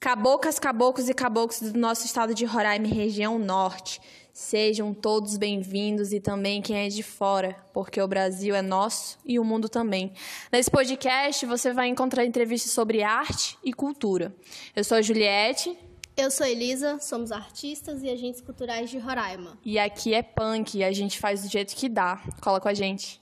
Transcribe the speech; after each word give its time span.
Cabocas, 0.00 0.58
caboclos 0.58 1.10
e 1.10 1.14
caboclos 1.14 1.60
do 1.60 1.78
nosso 1.78 2.06
estado 2.06 2.34
de 2.34 2.46
Roraima, 2.46 2.86
região 2.86 3.38
norte, 3.38 4.00
sejam 4.32 4.94
todos 4.94 5.36
bem-vindos 5.36 6.10
e 6.14 6.18
também 6.18 6.62
quem 6.62 6.86
é 6.86 6.88
de 6.88 7.02
fora, 7.02 7.54
porque 7.74 8.00
o 8.00 8.08
Brasil 8.08 8.54
é 8.54 8.62
nosso 8.62 9.18
e 9.26 9.38
o 9.38 9.44
mundo 9.44 9.68
também. 9.68 10.14
Nesse 10.50 10.70
podcast 10.70 11.44
você 11.44 11.74
vai 11.74 11.88
encontrar 11.88 12.24
entrevistas 12.24 12.72
sobre 12.72 13.02
arte 13.02 13.58
e 13.62 13.74
cultura. 13.74 14.34
Eu 14.74 14.84
sou 14.84 14.96
a 14.96 15.02
Juliette. 15.02 15.78
Eu 16.16 16.30
sou 16.30 16.46
Elisa, 16.46 16.98
somos 16.98 17.30
artistas 17.30 18.02
e 18.02 18.08
agentes 18.08 18.40
culturais 18.40 18.88
de 18.88 18.98
Roraima. 18.98 19.58
E 19.62 19.78
aqui 19.78 20.14
é 20.14 20.22
punk 20.22 20.82
a 20.82 20.92
gente 20.92 21.18
faz 21.18 21.42
do 21.42 21.50
jeito 21.50 21.76
que 21.76 21.90
dá. 21.90 22.22
Cola 22.40 22.58
com 22.58 22.68
a 22.68 22.74
gente. 22.74 23.19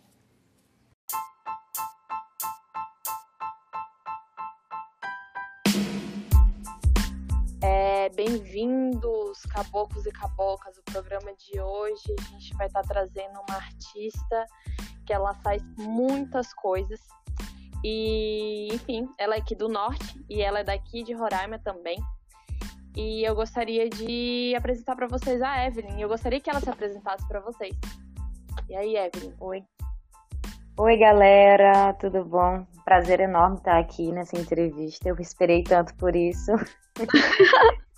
Bem-vindos, 8.14 9.42
caboclos 9.50 10.06
e 10.06 10.10
cabocas. 10.10 10.76
O 10.78 10.82
programa 10.82 11.32
de 11.34 11.60
hoje 11.60 12.14
a 12.18 12.22
gente 12.32 12.54
vai 12.56 12.66
estar 12.66 12.82
tá 12.82 12.88
trazendo 12.88 13.40
uma 13.48 13.56
artista 13.56 14.46
que 15.06 15.12
ela 15.12 15.34
faz 15.34 15.62
muitas 15.76 16.52
coisas. 16.54 17.00
E, 17.84 18.68
enfim, 18.72 19.08
ela 19.18 19.36
é 19.36 19.38
aqui 19.38 19.54
do 19.54 19.68
norte 19.68 20.20
e 20.28 20.42
ela 20.42 20.60
é 20.60 20.64
daqui 20.64 21.02
de 21.02 21.12
Roraima 21.12 21.58
também. 21.58 21.98
E 22.96 23.22
eu 23.22 23.34
gostaria 23.34 23.88
de 23.88 24.54
apresentar 24.56 24.96
para 24.96 25.06
vocês 25.06 25.40
a 25.40 25.66
Evelyn. 25.66 26.00
Eu 26.00 26.08
gostaria 26.08 26.40
que 26.40 26.50
ela 26.50 26.60
se 26.60 26.68
apresentasse 26.68 27.26
para 27.28 27.40
vocês. 27.40 27.76
E 28.68 28.74
aí, 28.74 28.96
Evelyn? 28.96 29.34
Oi. 29.38 29.64
Oi, 30.76 30.96
galera, 30.96 31.92
tudo 31.94 32.24
bom? 32.24 32.66
Prazer 32.88 33.20
enorme 33.20 33.58
estar 33.58 33.78
aqui 33.78 34.10
nessa 34.12 34.34
entrevista. 34.40 35.10
Eu 35.10 35.16
esperei 35.20 35.62
tanto 35.62 35.94
por 35.96 36.16
isso. 36.16 36.52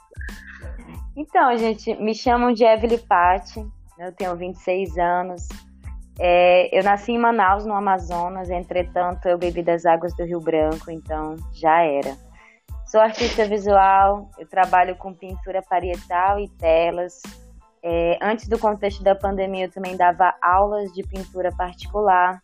Então, 1.16 1.54
gente, 1.58 1.94
me 1.96 2.14
chamam 2.14 2.52
de 2.52 2.64
Evelyn 2.64 2.96
Patti, 2.98 3.66
eu 3.98 4.12
tenho 4.12 4.34
26 4.36 4.96
anos. 4.96 5.48
É, 6.18 6.78
eu 6.78 6.82
nasci 6.82 7.12
em 7.12 7.18
Manaus, 7.18 7.66
no 7.66 7.74
Amazonas, 7.74 8.48
entretanto, 8.48 9.26
eu 9.26 9.36
bebi 9.36 9.62
das 9.62 9.84
águas 9.84 10.14
do 10.16 10.24
Rio 10.24 10.40
Branco, 10.40 10.90
então 10.90 11.36
já 11.52 11.82
era. 11.82 12.16
Sou 12.86 13.00
artista 13.00 13.44
visual, 13.44 14.30
eu 14.38 14.48
trabalho 14.48 14.96
com 14.96 15.12
pintura 15.12 15.60
parietal 15.60 16.38
e 16.38 16.48
telas. 16.48 17.20
É, 17.82 18.18
antes 18.22 18.48
do 18.48 18.58
contexto 18.58 19.02
da 19.02 19.14
pandemia, 19.14 19.66
eu 19.66 19.70
também 19.70 19.96
dava 19.96 20.32
aulas 20.40 20.90
de 20.92 21.02
pintura 21.02 21.50
particular. 21.54 22.40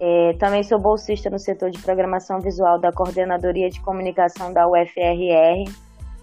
É, 0.00 0.32
também 0.34 0.62
sou 0.62 0.78
bolsista 0.78 1.28
no 1.28 1.38
setor 1.38 1.70
de 1.70 1.82
programação 1.82 2.40
visual 2.40 2.78
da 2.78 2.92
Coordenadoria 2.92 3.68
de 3.68 3.80
Comunicação 3.80 4.52
da 4.52 4.68
UFRR 4.68 5.64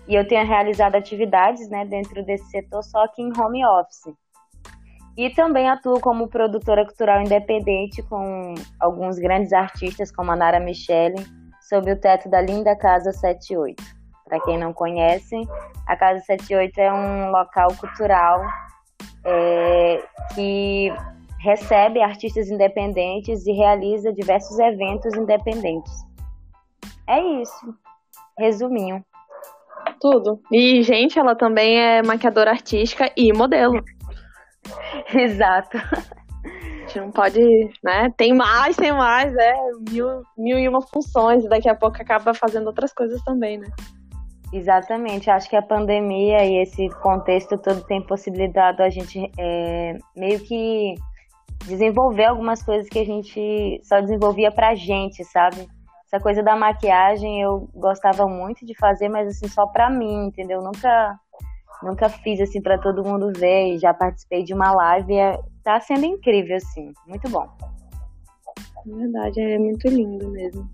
e 0.07 0.15
eu 0.15 0.25
tenho 0.27 0.45
realizado 0.47 0.95
atividades 0.95 1.67
né, 1.69 1.85
dentro 1.85 2.23
desse 2.23 2.49
setor 2.49 2.83
só 2.83 3.07
que 3.09 3.21
em 3.21 3.31
home 3.37 3.65
office. 3.65 4.13
E 5.17 5.29
também 5.29 5.69
atuo 5.69 5.99
como 5.99 6.27
produtora 6.27 6.85
cultural 6.85 7.21
independente 7.21 8.01
com 8.03 8.53
alguns 8.79 9.17
grandes 9.17 9.53
artistas, 9.53 10.11
como 10.11 10.31
a 10.31 10.35
Nara 10.35 10.59
Michele, 10.59 11.25
sob 11.69 11.91
o 11.91 11.99
teto 11.99 12.29
da 12.29 12.41
linda 12.41 12.75
Casa 12.75 13.11
78. 13.11 13.81
Para 14.25 14.39
quem 14.41 14.57
não 14.57 14.73
conhece, 14.73 15.35
a 15.87 15.95
Casa 15.95 16.19
78 16.21 16.79
é 16.79 16.93
um 16.93 17.31
local 17.31 17.67
cultural 17.79 18.41
é, 19.23 20.03
que 20.33 20.93
recebe 21.45 22.01
artistas 22.01 22.49
independentes 22.49 23.45
e 23.45 23.51
realiza 23.51 24.11
diversos 24.11 24.57
eventos 24.57 25.13
independentes. 25.15 25.93
É 27.07 27.21
isso. 27.39 27.75
Resuminho. 28.37 29.05
Tudo. 30.01 30.41
E, 30.51 30.81
gente, 30.81 31.19
ela 31.19 31.35
também 31.35 31.79
é 31.79 32.01
maquiadora 32.01 32.49
artística 32.49 33.11
e 33.15 33.31
modelo. 33.31 33.79
Exato. 35.13 35.77
A 35.77 36.87
gente 36.87 36.99
não 36.99 37.11
pode, 37.11 37.39
né? 37.83 38.11
Tem 38.17 38.33
mais, 38.33 38.75
tem 38.75 38.91
mais, 38.91 39.33
é. 39.35 39.53
Mil, 39.91 40.23
mil 40.35 40.57
e 40.57 40.67
uma 40.67 40.81
funções. 40.81 41.45
E 41.45 41.49
daqui 41.49 41.69
a 41.69 41.75
pouco 41.75 42.01
acaba 42.01 42.33
fazendo 42.33 42.67
outras 42.67 42.91
coisas 42.91 43.23
também, 43.23 43.59
né? 43.59 43.67
Exatamente. 44.51 45.29
Acho 45.29 45.47
que 45.47 45.55
a 45.55 45.61
pandemia 45.61 46.43
e 46.43 46.63
esse 46.63 46.89
contexto 47.01 47.55
todo 47.59 47.83
tem 47.85 48.01
possibilitado 48.01 48.81
a 48.81 48.89
gente 48.89 49.31
é, 49.37 49.97
meio 50.15 50.39
que 50.39 50.95
desenvolver 51.65 52.25
algumas 52.25 52.61
coisas 52.61 52.87
que 52.89 52.99
a 52.99 53.05
gente 53.05 53.79
só 53.83 54.01
desenvolvia 54.01 54.51
pra 54.51 54.75
gente, 54.75 55.23
sabe? 55.23 55.67
essa 56.15 56.19
coisa 56.19 56.41
da 56.41 56.55
maquiagem 56.55 57.41
eu 57.41 57.67
gostava 57.73 58.25
muito 58.27 58.65
de 58.65 58.75
fazer, 58.77 59.09
mas 59.09 59.27
assim, 59.27 59.47
só 59.47 59.67
pra 59.67 59.89
mim, 59.89 60.27
entendeu? 60.27 60.61
Nunca, 60.61 61.19
nunca 61.83 62.09
fiz 62.09 62.39
assim 62.39 62.61
para 62.61 62.77
todo 62.77 63.03
mundo 63.03 63.31
ver 63.35 63.77
já 63.79 63.93
participei 63.93 64.43
de 64.43 64.53
uma 64.53 64.71
live 64.71 65.13
é, 65.13 65.37
tá 65.63 65.79
sendo 65.79 66.05
incrível, 66.05 66.55
assim, 66.55 66.93
muito 67.07 67.29
bom. 67.29 67.47
Verdade, 68.85 69.41
é 69.41 69.57
muito 69.57 69.87
lindo 69.87 70.29
mesmo. 70.29 70.69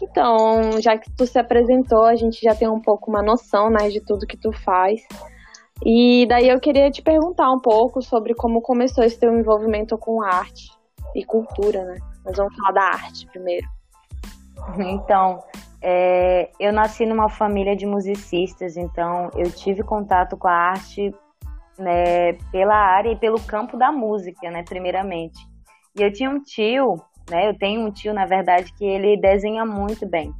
Então, 0.00 0.80
já 0.80 0.96
que 0.98 1.10
tu 1.16 1.26
se 1.26 1.38
apresentou, 1.38 2.04
a 2.04 2.14
gente 2.14 2.40
já 2.42 2.54
tem 2.54 2.68
um 2.68 2.80
pouco 2.80 3.10
uma 3.10 3.22
noção, 3.22 3.70
né, 3.70 3.88
de 3.88 4.00
tudo 4.04 4.26
que 4.26 4.36
tu 4.36 4.52
faz. 4.52 5.00
E 5.84 6.26
daí 6.26 6.48
eu 6.48 6.58
queria 6.58 6.90
te 6.90 7.02
perguntar 7.02 7.50
um 7.52 7.60
pouco 7.60 8.00
sobre 8.02 8.34
como 8.34 8.62
começou 8.62 9.04
esse 9.04 9.18
teu 9.18 9.36
envolvimento 9.38 9.96
com 9.98 10.22
arte 10.22 10.70
e 11.14 11.24
cultura, 11.24 11.84
né? 11.84 11.98
Nós 12.24 12.36
vamos 12.36 12.54
falar 12.56 12.72
da 12.72 12.82
arte 12.82 13.26
primeiro. 13.26 13.66
Então, 14.78 15.42
é, 15.82 16.50
eu 16.58 16.72
nasci 16.72 17.06
numa 17.06 17.28
família 17.28 17.76
de 17.76 17.86
musicistas, 17.86 18.76
então 18.76 19.30
eu 19.36 19.50
tive 19.52 19.82
contato 19.82 20.36
com 20.36 20.48
a 20.48 20.52
arte 20.52 21.14
né, 21.78 22.32
pela 22.50 22.74
área 22.74 23.12
e 23.12 23.16
pelo 23.16 23.40
campo 23.40 23.76
da 23.76 23.92
música, 23.92 24.50
né, 24.50 24.62
primeiramente. 24.62 25.38
E 25.96 26.02
eu 26.02 26.12
tinha 26.12 26.30
um 26.30 26.40
tio, 26.40 26.96
né, 27.30 27.48
eu 27.48 27.56
tenho 27.56 27.82
um 27.82 27.90
tio, 27.90 28.12
na 28.12 28.26
verdade, 28.26 28.72
que 28.72 28.84
ele 28.84 29.16
desenha 29.16 29.64
muito 29.64 30.06
bem. 30.06 30.32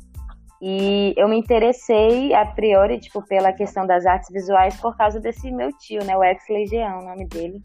E 0.60 1.12
eu 1.16 1.28
me 1.28 1.38
interessei 1.38 2.32
a 2.34 2.46
priori, 2.46 2.98
tipo, 2.98 3.22
pela 3.22 3.52
questão 3.52 3.86
das 3.86 4.06
artes 4.06 4.30
visuais 4.30 4.80
por 4.80 4.96
causa 4.96 5.20
desse 5.20 5.50
meu 5.50 5.70
tio, 5.76 6.02
né, 6.04 6.16
o 6.16 6.24
Ex 6.24 6.42
Legião, 6.48 7.00
o 7.00 7.04
nome 7.04 7.26
dele. 7.26 7.60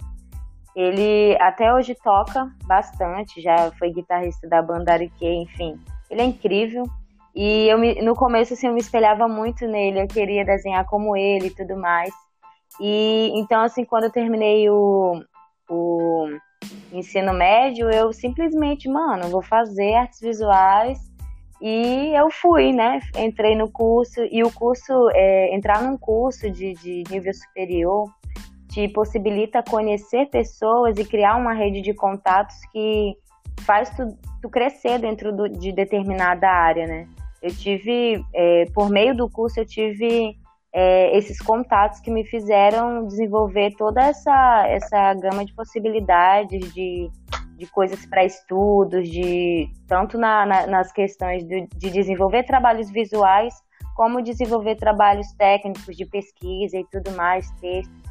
Ele 0.76 1.38
até 1.40 1.74
hoje 1.74 1.96
toca 1.96 2.50
bastante, 2.66 3.42
já 3.42 3.72
foi 3.78 3.92
guitarrista 3.92 4.48
da 4.48 4.62
banda 4.62 4.94
Arique, 4.94 5.26
enfim. 5.26 5.80
Ele 6.10 6.22
é 6.22 6.26
incrível. 6.26 6.84
E 7.36 7.68
eu 7.68 7.78
me, 7.78 8.02
no 8.02 8.14
começo 8.14 8.54
assim, 8.54 8.68
eu 8.68 8.74
me 8.74 8.82
espelhava 8.82 9.28
muito 9.28 9.66
nele, 9.66 10.02
eu 10.02 10.08
queria 10.08 10.46
desenhar 10.46 10.86
como 10.86 11.16
ele 11.16 11.48
e 11.48 11.56
tudo 11.56 11.78
mais. 11.78 12.14
E 12.80 13.32
então 13.36 13.62
assim, 13.62 13.86
quando 13.86 14.06
eu 14.06 14.12
terminei 14.12 14.70
o, 14.70 15.22
o 15.70 16.28
ensino 16.92 17.34
médio, 17.34 17.90
eu 17.90 18.12
simplesmente, 18.12 18.90
mano, 18.90 19.30
vou 19.30 19.42
fazer 19.42 19.94
artes 19.94 20.20
visuais 20.20 21.00
e 21.62 22.14
eu 22.16 22.30
fui, 22.32 22.74
né? 22.74 23.00
Entrei 23.16 23.56
no 23.56 23.70
curso 23.70 24.22
e 24.32 24.44
o 24.44 24.52
curso, 24.52 25.10
é, 25.14 25.56
entrar 25.56 25.84
num 25.84 25.98
curso 25.98 26.50
de, 26.50 26.74
de 26.74 27.04
nível 27.10 27.34
superior 27.34 28.10
te 28.68 28.88
possibilita 28.88 29.62
conhecer 29.62 30.28
pessoas 30.28 30.98
e 30.98 31.06
criar 31.06 31.36
uma 31.36 31.54
rede 31.54 31.82
de 31.82 31.94
contatos 31.94 32.56
que 32.72 33.16
faz 33.62 33.90
tu, 33.92 34.18
tu 34.42 34.50
crescer 34.50 34.98
dentro 34.98 35.36
do, 35.36 35.50
de 35.50 35.72
determinada 35.72 36.50
área, 36.50 36.88
né? 36.88 37.08
Eu 37.42 37.54
tive, 37.54 38.24
é, 38.34 38.66
por 38.74 38.90
meio 38.90 39.16
do 39.16 39.30
curso, 39.30 39.60
eu 39.60 39.66
tive 39.66 40.38
é, 40.74 41.18
esses 41.18 41.40
contatos 41.40 42.00
que 42.00 42.10
me 42.10 42.24
fizeram 42.24 43.06
desenvolver 43.06 43.76
toda 43.78 44.02
essa, 44.02 44.66
essa 44.68 45.14
gama 45.16 45.44
de 45.44 45.54
possibilidades 45.54 46.74
de, 46.74 47.10
de 47.62 47.68
coisas 47.68 48.04
para 48.08 48.26
estudos, 48.26 49.08
de 49.08 49.70
tanto 49.88 50.18
na, 50.18 50.48
na, 50.48 50.66
nas 50.66 50.92
questões 50.92 51.44
de, 51.44 51.68
de 51.68 51.92
desenvolver 51.92 52.44
trabalhos 52.44 52.90
visuais, 52.90 53.54
como 53.96 54.20
desenvolver 54.20 54.78
trabalhos 54.78 55.32
técnicos 55.34 55.96
de 55.96 56.04
pesquisa 56.08 56.80
e 56.80 56.86
tudo 56.92 57.12
mais, 57.12 57.52
textos. 57.62 58.02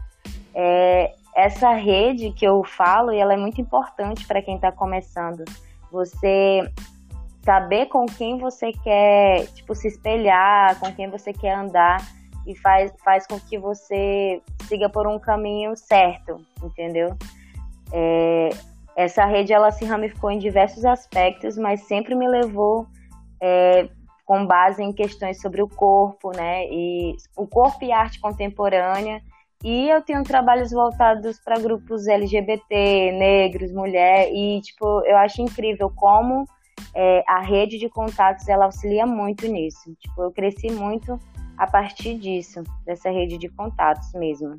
É, 0.55 1.13
essa 1.35 1.73
rede 1.73 2.31
que 2.31 2.45
eu 2.45 2.63
falo, 2.63 3.11
ela 3.11 3.35
é 3.35 3.37
muito 3.37 3.61
importante 3.61 4.25
para 4.25 4.41
quem 4.41 4.55
está 4.55 4.71
começando. 4.71 5.45
Você 5.91 6.63
saber 7.43 7.87
com 7.87 8.07
quem 8.07 8.39
você 8.39 8.71
quer, 8.71 9.49
tipo, 9.49 9.75
se 9.75 9.89
espelhar, 9.89 10.79
com 10.79 10.93
quem 10.93 11.11
você 11.11 11.33
quer 11.33 11.55
andar 11.55 11.99
e 12.47 12.55
faz, 12.55 12.93
faz 13.05 13.27
com 13.27 13.41
que 13.41 13.59
você 13.59 14.41
siga 14.69 14.89
por 14.89 15.09
um 15.09 15.19
caminho 15.19 15.77
certo, 15.77 16.41
entendeu? 16.63 17.17
É, 17.93 18.51
essa 19.03 19.25
rede, 19.25 19.53
ela 19.53 19.71
se 19.71 19.85
ramificou 19.85 20.31
em 20.31 20.39
diversos 20.39 20.85
aspectos, 20.85 21.57
mas 21.57 21.83
sempre 21.83 22.15
me 22.15 22.29
levou 22.29 22.87
é, 23.43 23.89
com 24.25 24.47
base 24.47 24.83
em 24.83 24.93
questões 24.93 25.41
sobre 25.41 25.63
o 25.63 25.69
corpo, 25.69 26.31
né? 26.37 26.67
E 26.67 27.17
o 27.37 27.47
corpo 27.47 27.85
e 27.85 27.93
arte 27.93 28.21
contemporânea 28.21 29.21
e 29.63 29.91
eu 29.91 30.01
tenho 30.01 30.23
trabalhos 30.23 30.71
voltados 30.71 31.39
para 31.39 31.59
grupos 31.59 32.09
LGBT, 32.09 33.13
negros, 33.13 33.71
mulher, 33.73 34.31
e 34.33 34.61
tipo, 34.63 35.03
eu 35.05 35.19
acho 35.19 35.43
incrível 35.43 35.93
como 35.95 36.47
é, 36.95 37.23
a 37.29 37.41
rede 37.41 37.79
de 37.79 37.89
contatos 37.91 38.49
ela 38.49 38.65
auxilia 38.65 39.07
muito 39.07 39.47
nisso. 39.47 39.95
Tipo, 39.99 40.23
eu 40.23 40.33
cresci 40.33 40.73
muito 40.73 41.19
a 41.59 41.67
partir 41.67 42.19
disso, 42.19 42.63
dessa 42.87 43.11
rede 43.11 43.37
de 43.37 43.51
contatos 43.51 44.11
mesmo. 44.15 44.57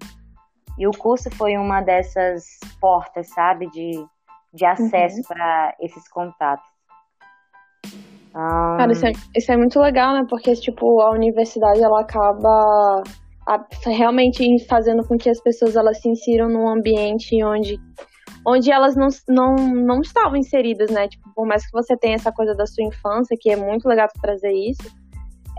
E 0.77 0.88
o 0.88 0.91
curso 0.91 1.31
foi 1.31 1.57
uma 1.57 1.81
dessas 1.81 2.59
portas, 2.79 3.27
sabe, 3.29 3.71
de, 3.71 4.05
de 4.53 4.65
acesso 4.65 5.18
uhum. 5.18 5.24
para 5.27 5.75
esses 5.80 6.07
contatos. 6.09 6.65
Cara, 8.33 8.92
isso 8.92 9.06
é, 9.06 9.12
isso 9.36 9.51
é 9.51 9.57
muito 9.57 9.80
legal, 9.80 10.13
né? 10.13 10.25
Porque, 10.30 10.53
tipo, 10.53 11.01
a 11.01 11.12
universidade, 11.12 11.81
ela 11.81 12.01
acaba 12.01 13.03
realmente 13.86 14.45
fazendo 14.68 15.06
com 15.06 15.18
que 15.18 15.30
as 15.30 15.42
pessoas 15.42 15.75
elas 15.75 16.00
se 16.00 16.07
insiram 16.07 16.48
num 16.48 16.69
ambiente 16.69 17.44
onde 17.44 17.77
onde 18.45 18.71
elas 18.71 18.95
não, 18.95 19.07
não, 19.27 19.56
não 19.56 20.01
estavam 20.01 20.36
inseridas, 20.38 20.89
né? 20.89 21.07
Tipo, 21.07 21.31
por 21.36 21.45
mais 21.45 21.65
que 21.65 21.71
você 21.71 21.95
tenha 21.98 22.15
essa 22.15 22.31
coisa 22.31 22.56
da 22.56 22.65
sua 22.65 22.83
infância, 22.86 23.38
que 23.39 23.51
é 23.51 23.56
muito 23.56 23.88
legal 23.88 24.07
trazer 24.19 24.51
isso, 24.51 24.89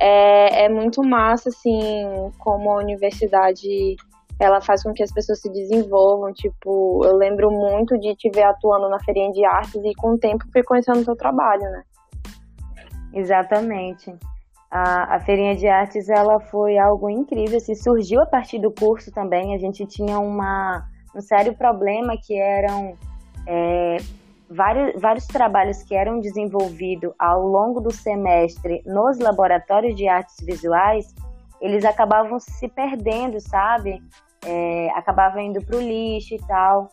é, 0.01 0.65
é 0.65 0.69
muito 0.69 1.03
massa, 1.03 1.49
assim, 1.49 2.05
como 2.39 2.73
a 2.73 2.79
universidade 2.79 3.97
ela 4.39 4.61
faz 4.61 4.83
com 4.83 4.93
que 4.93 5.03
as 5.03 5.13
pessoas 5.13 5.41
se 5.41 5.51
desenvolvam. 5.51 6.33
Tipo, 6.33 7.05
eu 7.05 7.17
lembro 7.17 7.51
muito 7.51 7.99
de 7.99 8.15
te 8.15 8.31
ver 8.31 8.43
atuando 8.43 8.89
na 8.89 8.99
feirinha 9.01 9.33
de 9.33 9.45
artes 9.45 9.81
e 9.85 9.95
com 9.95 10.15
o 10.15 10.19
tempo 10.19 10.45
fui 10.53 10.63
conhecendo 10.63 11.01
o 11.01 11.05
seu 11.05 11.17
trabalho, 11.17 11.63
né? 11.63 11.83
Exatamente. 13.15 14.15
A, 14.71 15.17
a 15.17 15.21
feirinha 15.21 15.55
de 15.55 15.69
artes 15.69 16.09
ela 16.09 16.41
foi 16.41 16.79
algo 16.79 17.11
incrível, 17.11 17.59
assim, 17.59 17.75
surgiu 17.75 18.23
a 18.23 18.27
partir 18.27 18.59
do 18.59 18.71
curso 18.71 19.13
também. 19.13 19.55
A 19.55 19.59
gente 19.59 19.85
tinha 19.87 20.19
uma, 20.19 20.87
um 21.15 21.21
sério 21.21 21.55
problema 21.55 22.15
que 22.17 22.35
eram 22.35 22.97
é, 23.47 23.99
vários, 24.49 25.01
vários 25.01 25.27
trabalhos 25.27 25.83
que 25.83 25.95
eram 25.95 26.21
desenvolvidos 26.21 27.13
ao 27.19 27.47
longo 27.47 27.81
do 27.81 27.93
semestre 27.93 28.83
nos 28.87 29.19
laboratórios 29.19 29.95
de 29.95 30.09
artes 30.09 30.37
visuais, 30.45 31.15
eles 31.63 31.85
acabavam 31.85 32.39
se 32.41 32.69
perdendo, 32.69 33.41
sabe? 33.41 34.03
É, 34.45 34.91
acabavam 34.91 35.41
indo 35.41 35.65
para 35.65 35.77
o 35.77 35.81
lixo 35.81 36.35
e 36.35 36.39
tal. 36.47 36.89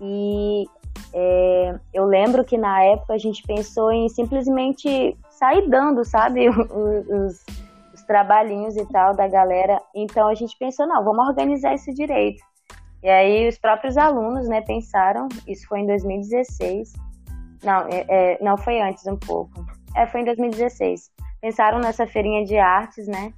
E 0.00 0.64
é, 1.12 1.78
eu 1.92 2.06
lembro 2.06 2.42
que 2.42 2.56
na 2.56 2.82
época 2.82 3.12
a 3.12 3.18
gente 3.18 3.42
pensou 3.42 3.92
em 3.92 4.08
simplesmente 4.08 5.16
sair 5.30 5.68
dando, 5.68 6.04
sabe, 6.04 6.48
os, 6.48 6.56
os, 6.56 7.46
os 7.92 8.02
trabalhinhos 8.02 8.76
e 8.76 8.86
tal 8.86 9.14
da 9.14 9.28
galera. 9.28 9.80
Então 9.94 10.26
a 10.26 10.34
gente 10.34 10.56
pensou, 10.58 10.86
não, 10.86 11.04
vamos 11.04 11.28
organizar 11.28 11.74
isso 11.74 11.92
direito. 11.92 12.42
E 13.02 13.10
aí 13.10 13.46
os 13.46 13.58
próprios 13.58 13.98
alunos, 13.98 14.48
né, 14.48 14.62
pensaram, 14.62 15.28
isso 15.46 15.68
foi 15.68 15.80
em 15.80 15.86
2016, 15.86 16.94
não, 17.62 17.80
é, 17.88 18.06
é, 18.08 18.38
não 18.42 18.56
foi 18.56 18.80
antes 18.80 19.06
um 19.06 19.18
pouco, 19.18 19.62
é, 19.94 20.06
foi 20.06 20.22
em 20.22 20.24
2016, 20.24 21.10
pensaram 21.38 21.80
nessa 21.80 22.06
feirinha 22.06 22.46
de 22.46 22.56
artes, 22.56 23.06
né, 23.06 23.34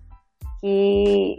que, 0.60 1.38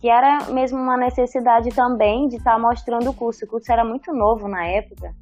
que 0.00 0.08
era 0.08 0.46
mesmo 0.50 0.78
uma 0.78 0.96
necessidade 0.96 1.70
também 1.70 2.28
de 2.28 2.36
estar 2.36 2.52
tá 2.52 2.58
mostrando 2.58 3.10
o 3.10 3.14
curso, 3.14 3.44
o 3.44 3.48
curso 3.48 3.70
era 3.70 3.84
muito 3.84 4.12
novo 4.12 4.48
na 4.48 4.66
época, 4.66 5.14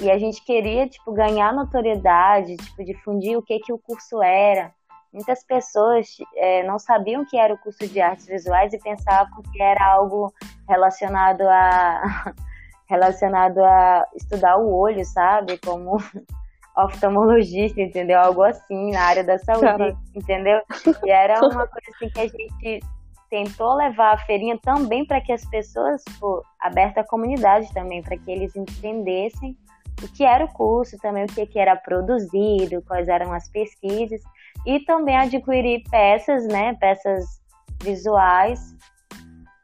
e 0.00 0.10
a 0.10 0.18
gente 0.18 0.44
queria, 0.44 0.86
tipo, 0.86 1.12
ganhar 1.12 1.54
notoriedade, 1.54 2.56
tipo, 2.56 2.84
difundir 2.84 3.38
o 3.38 3.42
que 3.42 3.58
que 3.60 3.72
o 3.72 3.78
curso 3.78 4.22
era, 4.22 4.70
muitas 5.16 5.42
pessoas 5.44 6.08
é, 6.36 6.62
não 6.64 6.78
sabiam 6.78 7.24
que 7.24 7.38
era 7.38 7.54
o 7.54 7.58
curso 7.58 7.86
de 7.88 8.00
artes 8.00 8.26
visuais 8.26 8.72
e 8.74 8.78
pensavam 8.78 9.42
que 9.50 9.62
era 9.62 9.82
algo 9.82 10.32
relacionado 10.68 11.42
a 11.42 12.34
relacionado 12.88 13.58
a 13.64 14.06
estudar 14.14 14.58
o 14.58 14.72
olho, 14.72 15.04
sabe? 15.04 15.58
Como 15.58 15.96
oftalmologista, 16.76 17.80
entendeu? 17.80 18.20
Algo 18.20 18.42
assim 18.42 18.90
na 18.92 19.00
área 19.00 19.24
da 19.24 19.38
saúde, 19.38 19.96
entendeu? 20.14 20.60
E 21.04 21.10
era 21.10 21.40
uma 21.46 21.66
coisa 21.66 21.90
assim 21.94 22.08
que 22.10 22.20
a 22.20 22.28
gente 22.28 22.80
tentou 23.30 23.74
levar 23.74 24.14
a 24.14 24.18
feirinha 24.18 24.58
também 24.62 25.04
para 25.04 25.20
que 25.20 25.32
as 25.32 25.44
pessoas, 25.46 26.02
tipo, 26.04 26.42
aberta 26.60 27.00
à 27.00 27.04
comunidade 27.04 27.72
também, 27.72 28.02
para 28.02 28.16
que 28.16 28.30
eles 28.30 28.54
entendessem 28.54 29.56
o 30.02 30.08
que 30.08 30.24
era 30.24 30.44
o 30.44 30.52
curso, 30.52 30.96
também 30.98 31.24
o 31.24 31.28
que, 31.28 31.46
que 31.46 31.58
era 31.58 31.74
produzido, 31.74 32.82
quais 32.86 33.08
eram 33.08 33.32
as 33.32 33.48
pesquisas 33.48 34.20
e 34.66 34.80
também 34.80 35.16
adquirir 35.16 35.82
peças, 35.90 36.46
né, 36.46 36.74
peças 36.74 37.24
visuais 37.82 38.76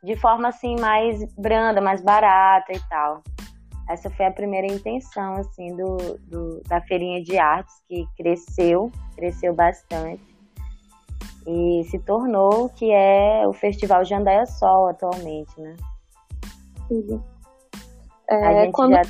de 0.03 0.17
forma 0.17 0.49
assim 0.49 0.79
mais 0.81 1.25
branda, 1.35 1.81
mais 1.81 2.03
barata 2.03 2.73
e 2.73 2.81
tal. 2.89 3.23
Essa 3.93 4.11
foi 4.11 4.27
a 4.27 4.31
primeira 4.31 4.67
intenção 4.67 5.35
assim 5.35 5.75
do, 5.77 5.97
do 6.29 6.63
da 6.69 6.81
feirinha 6.83 7.23
de 7.23 7.39
artes 7.39 7.75
que 7.89 8.07
cresceu, 8.17 8.91
cresceu 9.17 9.55
bastante 9.55 10.33
e 11.47 11.85
se 11.91 11.99
tornou 11.99 12.69
que 12.69 12.91
é 12.93 13.47
o 13.47 13.53
Festival 13.53 14.05
Jandaia 14.05 14.47
Sol 14.47 14.89
atualmente, 14.89 15.61
né? 15.61 15.77
Uhum. 16.91 17.23
É, 18.29 18.47
a 18.47 18.65
gente 18.65 18.73
quando... 18.73 18.95
já... 18.95 19.03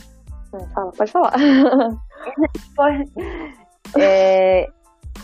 Fala, 0.75 0.93
pode 0.93 1.11
falar. 1.11 1.32
é, 3.99 4.69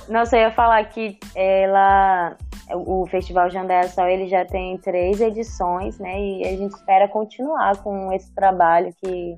nossa, 0.09 0.37
eu 0.37 0.41
ia 0.41 0.51
falar 0.51 0.83
que 0.85 1.19
ela, 1.35 2.35
o 2.73 3.07
Festival 3.07 3.51
Jandaia 3.51 3.89
Sol, 3.89 4.07
ele 4.07 4.27
já 4.27 4.47
tem 4.47 4.79
três 4.79 5.21
edições, 5.21 5.99
né? 5.99 6.19
E 6.19 6.47
a 6.47 6.57
gente 6.57 6.73
espera 6.75 7.09
continuar 7.09 7.77
com 7.83 8.11
esse 8.13 8.35
trabalho 8.35 8.95
que 9.03 9.37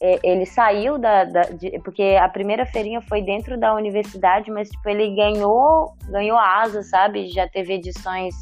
ele 0.00 0.44
saiu 0.44 0.98
da, 0.98 1.24
da 1.24 1.42
de, 1.42 1.78
porque 1.80 2.18
a 2.20 2.28
primeira 2.28 2.66
feirinha 2.66 3.00
foi 3.00 3.22
dentro 3.22 3.58
da 3.58 3.74
universidade, 3.74 4.50
mas 4.50 4.68
tipo 4.68 4.88
ele 4.88 5.14
ganhou 5.14 5.96
ganhou 6.10 6.38
asa, 6.38 6.82
sabe? 6.82 7.28
Já 7.28 7.48
teve 7.48 7.74
edições 7.74 8.34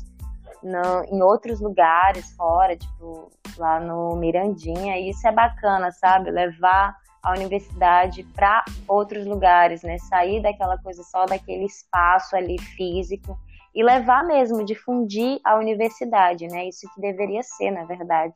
no, 0.63 1.05
em 1.05 1.23
outros 1.23 1.61
lugares 1.61 2.33
fora, 2.33 2.77
tipo 2.77 3.31
lá 3.57 3.79
no 3.79 4.17
Mirandinha. 4.17 4.99
E 4.99 5.11
isso 5.11 5.27
é 5.29 5.33
bacana, 5.33 5.93
sabe? 5.93 6.31
Levar 6.31 6.97
a 7.23 7.33
universidade 7.33 8.25
para 8.35 8.65
outros 8.89 9.25
lugares, 9.25 9.83
né? 9.83 9.97
Sair 9.99 10.43
daquela 10.43 10.77
coisa 10.79 11.03
só 11.05 11.25
daquele 11.25 11.65
espaço 11.65 12.37
ali 12.37 12.59
físico 12.59 13.39
e 13.75 13.83
levar 13.83 14.25
mesmo, 14.25 14.65
difundir 14.65 15.41
a 15.45 15.57
universidade, 15.57 16.47
né? 16.49 16.69
Isso 16.69 16.89
que 16.95 17.01
deveria 17.01 17.43
ser, 17.43 17.71
na 17.71 17.85
verdade. 17.85 18.35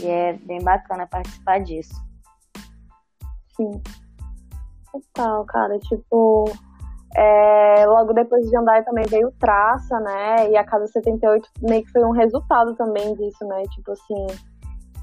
E 0.00 0.06
é 0.06 0.32
bem 0.32 0.62
bacana 0.62 1.06
participar 1.06 1.60
disso. 1.60 2.07
Sim. 3.58 3.82
Total, 4.92 5.44
cara. 5.44 5.78
Tipo, 5.80 6.44
é, 7.16 7.84
logo 7.86 8.12
depois 8.12 8.44
de 8.44 8.50
Jandai 8.50 8.84
também 8.84 9.04
veio 9.08 9.32
Traça, 9.38 9.98
né? 10.00 10.50
E 10.50 10.56
a 10.56 10.64
Casa 10.64 10.86
78 10.86 11.48
meio 11.62 11.84
que 11.84 11.90
foi 11.90 12.04
um 12.04 12.12
resultado 12.12 12.74
também 12.76 13.14
disso, 13.14 13.44
né? 13.44 13.62
Tipo 13.74 13.92
assim, 13.92 14.26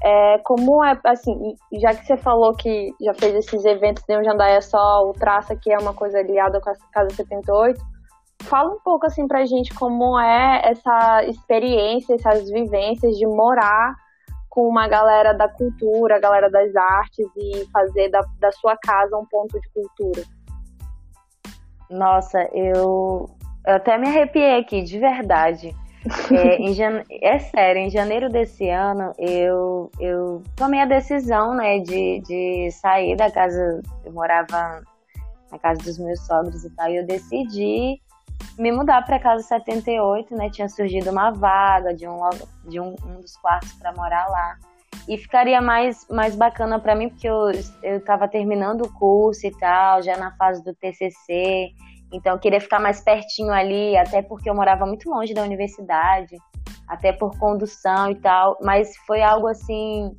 é, 0.02 0.38
como 0.38 0.84
é, 0.84 0.98
assim, 1.04 1.54
já 1.80 1.94
que 1.94 2.06
você 2.06 2.16
falou 2.16 2.54
que 2.54 2.94
já 3.00 3.14
fez 3.14 3.34
esses 3.34 3.64
eventos 3.64 4.02
de 4.08 4.16
um 4.16 4.24
Jandaia 4.24 4.60
só, 4.62 5.02
o 5.08 5.12
Traça, 5.12 5.56
que 5.56 5.72
é 5.72 5.78
uma 5.78 5.94
coisa 5.94 6.22
ligada 6.22 6.60
com 6.60 6.70
a 6.70 6.74
Casa 6.92 7.14
78, 7.14 7.80
fala 8.42 8.72
um 8.72 8.80
pouco, 8.80 9.06
assim, 9.06 9.26
pra 9.26 9.44
gente 9.44 9.74
como 9.74 10.18
é 10.18 10.62
essa 10.64 11.24
experiência, 11.24 12.14
essas 12.14 12.48
vivências 12.50 13.16
de 13.16 13.26
morar 13.26 13.94
com 14.56 14.66
uma 14.66 14.88
galera 14.88 15.34
da 15.34 15.46
cultura, 15.50 16.16
a 16.16 16.18
galera 16.18 16.50
das 16.50 16.74
artes 16.74 17.26
e 17.36 17.66
fazer 17.70 18.08
da, 18.08 18.22
da 18.40 18.50
sua 18.52 18.74
casa 18.78 19.14
um 19.14 19.26
ponto 19.26 19.60
de 19.60 19.68
cultura. 19.68 20.22
Nossa, 21.90 22.40
eu, 22.54 23.28
eu 23.66 23.74
até 23.74 23.98
me 23.98 24.08
arrepiei 24.08 24.58
aqui, 24.58 24.82
de 24.82 24.98
verdade. 24.98 25.76
É, 26.32 26.72
jane... 26.72 27.02
é 27.10 27.36
sério, 27.40 27.82
em 27.82 27.90
janeiro 27.90 28.28
desse 28.28 28.70
ano 28.70 29.12
eu, 29.18 29.90
eu 29.98 30.40
tomei 30.54 30.80
a 30.80 30.84
decisão 30.84 31.52
né, 31.52 31.80
de, 31.80 32.20
de 32.20 32.70
sair 32.70 33.16
da 33.16 33.28
casa. 33.28 33.82
Eu 34.04 34.12
morava 34.12 34.84
na 35.50 35.58
casa 35.58 35.82
dos 35.82 35.98
meus 35.98 36.24
sogros 36.24 36.64
e 36.64 36.70
tal, 36.76 36.88
e 36.90 36.98
eu 36.98 37.06
decidi 37.06 38.00
me 38.58 38.72
mudar 38.72 39.04
para 39.04 39.18
casa 39.18 39.42
78, 39.42 40.34
né? 40.34 40.50
Tinha 40.50 40.68
surgido 40.68 41.10
uma 41.10 41.30
vaga 41.30 41.94
de 41.94 42.08
um, 42.08 42.20
de 42.64 42.80
um, 42.80 42.94
um 43.04 43.20
dos 43.20 43.36
quartos 43.36 43.72
para 43.74 43.92
morar 43.92 44.26
lá. 44.28 44.56
E 45.08 45.16
ficaria 45.16 45.60
mais, 45.60 46.06
mais 46.08 46.34
bacana 46.34 46.80
para 46.80 46.94
mim, 46.94 47.08
porque 47.08 47.28
eu, 47.28 47.52
eu 47.82 48.04
tava 48.04 48.26
terminando 48.26 48.82
o 48.82 48.92
curso 48.92 49.46
e 49.46 49.50
tal, 49.52 50.02
já 50.02 50.16
na 50.16 50.34
fase 50.36 50.64
do 50.64 50.74
TCC. 50.74 51.70
Então 52.12 52.32
eu 52.32 52.38
queria 52.38 52.60
ficar 52.60 52.80
mais 52.80 53.00
pertinho 53.00 53.52
ali, 53.52 53.96
até 53.96 54.22
porque 54.22 54.48
eu 54.48 54.54
morava 54.54 54.86
muito 54.86 55.08
longe 55.10 55.34
da 55.34 55.42
universidade, 55.42 56.36
até 56.88 57.12
por 57.12 57.36
condução 57.38 58.10
e 58.10 58.14
tal, 58.16 58.56
mas 58.62 58.96
foi 59.06 59.22
algo 59.22 59.46
assim 59.48 60.10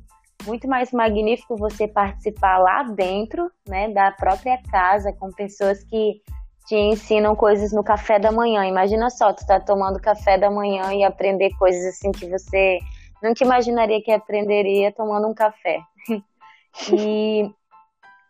muito 0.46 0.68
mais 0.68 0.92
magnífico 0.92 1.56
você 1.56 1.88
participar 1.88 2.58
lá 2.58 2.82
dentro, 2.84 3.50
né, 3.68 3.88
da 3.88 4.12
própria 4.12 4.58
casa 4.70 5.12
com 5.12 5.30
pessoas 5.32 5.82
que 5.84 6.22
te 6.68 6.76
ensinam 6.76 7.34
coisas 7.34 7.72
no 7.72 7.82
café 7.82 8.18
da 8.18 8.30
manhã. 8.30 8.66
Imagina 8.66 9.08
só, 9.08 9.32
tu 9.32 9.44
tá 9.46 9.58
tomando 9.58 9.98
café 9.98 10.36
da 10.36 10.50
manhã 10.50 10.92
e 10.92 11.02
aprender 11.02 11.50
coisas 11.58 11.82
assim 11.86 12.12
que 12.12 12.28
você 12.28 12.78
nunca 13.22 13.42
imaginaria 13.42 14.02
que 14.02 14.12
aprenderia 14.12 14.92
tomando 14.92 15.26
um 15.26 15.34
café. 15.34 15.80
e 16.92 17.50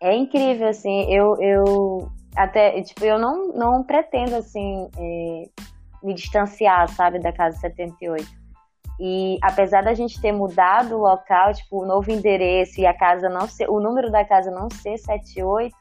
é 0.00 0.14
incrível 0.14 0.68
assim, 0.68 1.12
eu 1.12 1.36
eu 1.42 2.08
até, 2.36 2.80
tipo, 2.82 3.04
eu 3.04 3.18
não, 3.18 3.48
não 3.48 3.82
pretendo, 3.82 4.36
assim, 4.36 4.88
é, 4.96 5.48
me 6.00 6.14
distanciar, 6.14 6.88
sabe, 6.88 7.18
da 7.18 7.32
Casa 7.32 7.58
78. 7.58 8.24
E 9.00 9.38
apesar 9.42 9.82
da 9.82 9.94
gente 9.94 10.20
ter 10.20 10.30
mudado 10.30 10.94
o 10.94 10.98
local, 10.98 11.52
tipo, 11.52 11.82
o 11.82 11.86
novo 11.86 12.10
endereço 12.12 12.80
e 12.80 12.86
a 12.86 12.94
casa 12.94 13.28
não 13.28 13.48
ser, 13.48 13.68
o 13.68 13.80
número 13.80 14.10
da 14.10 14.24
casa 14.24 14.50
não 14.50 14.68
ser 14.70 14.96
78, 14.98 15.74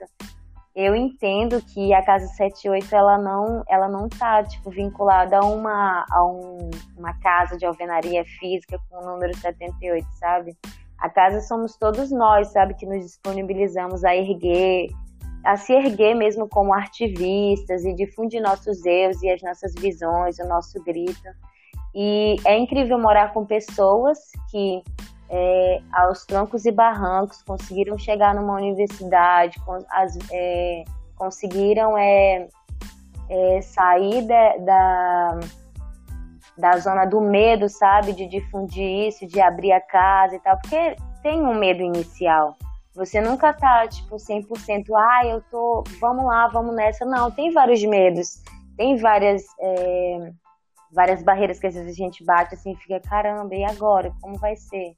eu 0.77 0.95
entendo 0.95 1.59
que 1.59 1.91
a 1.91 2.03
casa 2.03 2.27
78 2.27 2.95
ela 2.95 3.17
não, 3.17 3.63
ela 3.67 3.87
não 3.89 4.07
tá 4.07 4.43
tipo 4.43 4.69
vinculada 4.69 5.39
a 5.39 5.41
uma 5.43 6.05
a 6.07 6.23
um, 6.23 6.69
uma 6.95 7.19
casa 7.19 7.57
de 7.57 7.65
alvenaria 7.65 8.23
física 8.39 8.79
com 8.87 8.99
o 8.99 9.05
número 9.05 9.35
78, 9.35 10.05
sabe? 10.19 10.55
A 10.99 11.09
casa 11.09 11.41
somos 11.41 11.75
todos 11.77 12.11
nós, 12.11 12.49
sabe, 12.49 12.75
que 12.75 12.85
nos 12.85 13.03
disponibilizamos 13.03 14.05
a 14.05 14.15
erguer, 14.15 14.89
a 15.43 15.57
se 15.57 15.73
erguer 15.73 16.13
mesmo 16.13 16.47
como 16.47 16.71
artivistas 16.71 17.83
e 17.83 17.95
difundir 17.95 18.39
nossos 18.39 18.85
erros 18.85 19.23
e 19.23 19.31
as 19.31 19.41
nossas 19.41 19.73
visões, 19.73 20.37
o 20.37 20.47
nosso 20.47 20.79
grito. 20.83 21.27
E 21.95 22.35
é 22.45 22.55
incrível 22.55 22.99
morar 22.99 23.33
com 23.33 23.43
pessoas 23.43 24.19
que 24.51 24.83
é, 25.29 25.81
aos 25.93 26.25
troncos 26.25 26.65
e 26.65 26.71
barrancos, 26.71 27.41
conseguiram 27.43 27.97
chegar 27.97 28.33
numa 28.33 28.53
universidade, 28.53 29.59
as, 29.91 30.17
é, 30.31 30.83
conseguiram 31.15 31.97
é, 31.97 32.47
é 33.29 33.61
sair 33.61 34.21
de, 34.21 34.59
da, 34.59 35.39
da 36.57 36.77
zona 36.77 37.05
do 37.05 37.19
medo, 37.19 37.67
sabe? 37.67 38.13
De 38.13 38.27
difundir 38.27 39.07
isso, 39.07 39.27
de 39.27 39.41
abrir 39.41 39.71
a 39.71 39.81
casa 39.81 40.35
e 40.35 40.39
tal, 40.39 40.57
porque 40.59 40.95
tem 41.21 41.41
um 41.41 41.55
medo 41.55 41.81
inicial. 41.81 42.57
Você 42.95 43.21
nunca 43.21 43.53
tá, 43.53 43.87
tipo, 43.87 44.15
100%, 44.15 44.85
ah, 44.95 45.25
eu 45.27 45.41
tô, 45.51 45.83
vamos 45.99 46.25
lá, 46.25 46.47
vamos 46.47 46.75
nessa. 46.75 47.05
Não, 47.05 47.29
tem 47.29 47.51
vários 47.51 47.83
medos, 47.83 48.41
tem 48.75 48.97
várias, 48.97 49.43
é, 49.59 50.31
várias 50.91 51.21
barreiras 51.21 51.59
que 51.59 51.67
às 51.67 51.75
vezes 51.75 51.91
a 51.91 51.95
gente 51.95 52.23
bate 52.23 52.55
assim, 52.55 52.75
fica, 52.75 52.99
caramba, 53.01 53.53
e 53.53 53.63
agora? 53.63 54.11
Como 54.19 54.35
vai 54.39 54.55
ser? 54.55 54.95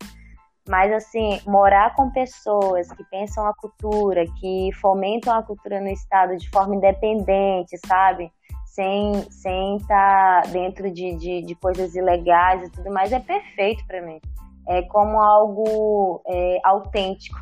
Mas, 0.70 0.94
assim, 0.94 1.42
morar 1.48 1.96
com 1.96 2.12
pessoas 2.12 2.92
que 2.92 3.04
pensam 3.06 3.44
a 3.48 3.56
cultura, 3.56 4.24
que 4.40 4.70
fomentam 4.80 5.36
a 5.36 5.42
cultura 5.42 5.82
no 5.82 5.88
Estado 5.88 6.38
de 6.38 6.48
forma 6.52 6.76
independente, 6.76 7.76
sabe? 7.88 8.32
Sem 8.68 9.14
estar 9.14 9.32
sem 9.32 9.80
tá 9.88 10.42
dentro 10.52 10.92
de, 10.92 11.16
de, 11.16 11.42
de, 11.42 11.56
coisas 11.56 11.96
ilegais 11.96 12.68
e 12.68 12.70
tudo 12.70 12.92
mais, 12.92 13.12
é 13.12 13.20
perfeito 13.20 13.84
para 13.88 14.00
mim. 14.04 14.22
É 14.68 14.84
como 14.84 15.20
algo 15.20 16.22
é, 16.28 16.60
autêntico. 16.64 17.40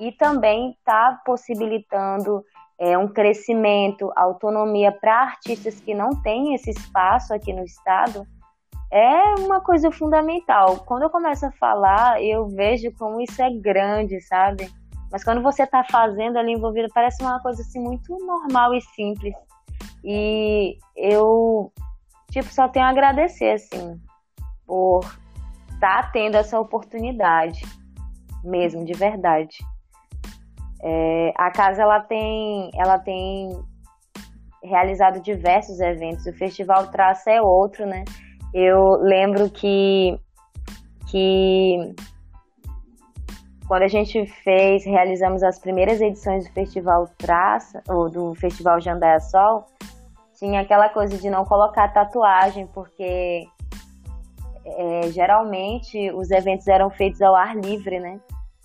E 0.00 0.10
também 0.10 0.70
está 0.70 1.20
possibilitando 1.24 2.44
é, 2.80 2.98
um 2.98 3.06
crescimento, 3.06 4.10
autonomia 4.16 4.90
para 4.90 5.22
artistas 5.22 5.78
que 5.78 5.94
não 5.94 6.20
têm 6.20 6.52
esse 6.52 6.70
espaço 6.70 7.32
aqui 7.32 7.52
no 7.52 7.62
Estado 7.62 8.26
é 8.90 9.34
uma 9.40 9.60
coisa 9.60 9.90
fundamental. 9.90 10.78
Quando 10.86 11.02
eu 11.02 11.10
começo 11.10 11.46
a 11.46 11.52
falar, 11.52 12.22
eu 12.22 12.46
vejo 12.48 12.92
como 12.98 13.20
isso 13.20 13.42
é 13.42 13.50
grande, 13.50 14.20
sabe? 14.20 14.70
Mas 15.10 15.24
quando 15.24 15.42
você 15.42 15.62
está 15.62 15.84
fazendo 15.84 16.38
ali 16.38 16.52
envolvido, 16.52 16.88
parece 16.92 17.22
uma 17.22 17.40
coisa 17.40 17.62
assim 17.62 17.80
muito 17.80 18.16
normal 18.18 18.74
e 18.74 18.80
simples. 18.80 19.34
E 20.04 20.78
eu, 20.96 21.72
tipo, 22.30 22.52
só 22.52 22.68
tenho 22.68 22.86
a 22.86 22.90
agradecer, 22.90 23.52
assim, 23.52 24.00
por 24.66 25.00
estar 25.74 26.02
tá 26.02 26.10
tendo 26.12 26.36
essa 26.36 26.58
oportunidade, 26.58 27.62
mesmo, 28.44 28.84
de 28.84 28.92
verdade. 28.92 29.56
É, 30.82 31.32
a 31.36 31.50
casa, 31.50 31.82
ela 31.82 32.00
tem, 32.00 32.70
ela 32.74 32.98
tem 32.98 33.48
realizado 34.62 35.20
diversos 35.20 35.80
eventos. 35.80 36.26
O 36.26 36.32
Festival 36.32 36.88
Traça 36.88 37.30
é 37.30 37.40
outro, 37.40 37.86
né? 37.86 38.04
Eu 38.54 38.96
lembro 39.02 39.50
que, 39.50 40.18
que 41.10 41.94
quando 43.66 43.82
a 43.82 43.88
gente 43.88 44.26
fez, 44.44 44.84
realizamos 44.84 45.42
as 45.42 45.58
primeiras 45.58 46.00
edições 46.00 46.46
do 46.46 46.52
Festival 46.52 47.08
Traça, 47.18 47.82
ou 47.88 48.08
do 48.08 48.34
Festival 48.34 48.80
Jandaia 48.80 49.20
Sol, 49.20 49.66
tinha 50.38 50.60
aquela 50.60 50.88
coisa 50.88 51.16
de 51.16 51.28
não 51.28 51.44
colocar 51.44 51.88
tatuagem, 51.88 52.66
porque 52.68 53.46
é, 54.64 55.10
geralmente 55.10 56.10
os 56.12 56.30
eventos 56.30 56.66
eram 56.68 56.90
feitos 56.90 57.20
ao 57.22 57.34
ar 57.34 57.56
livre, 57.56 57.98
né? 57.98 58.20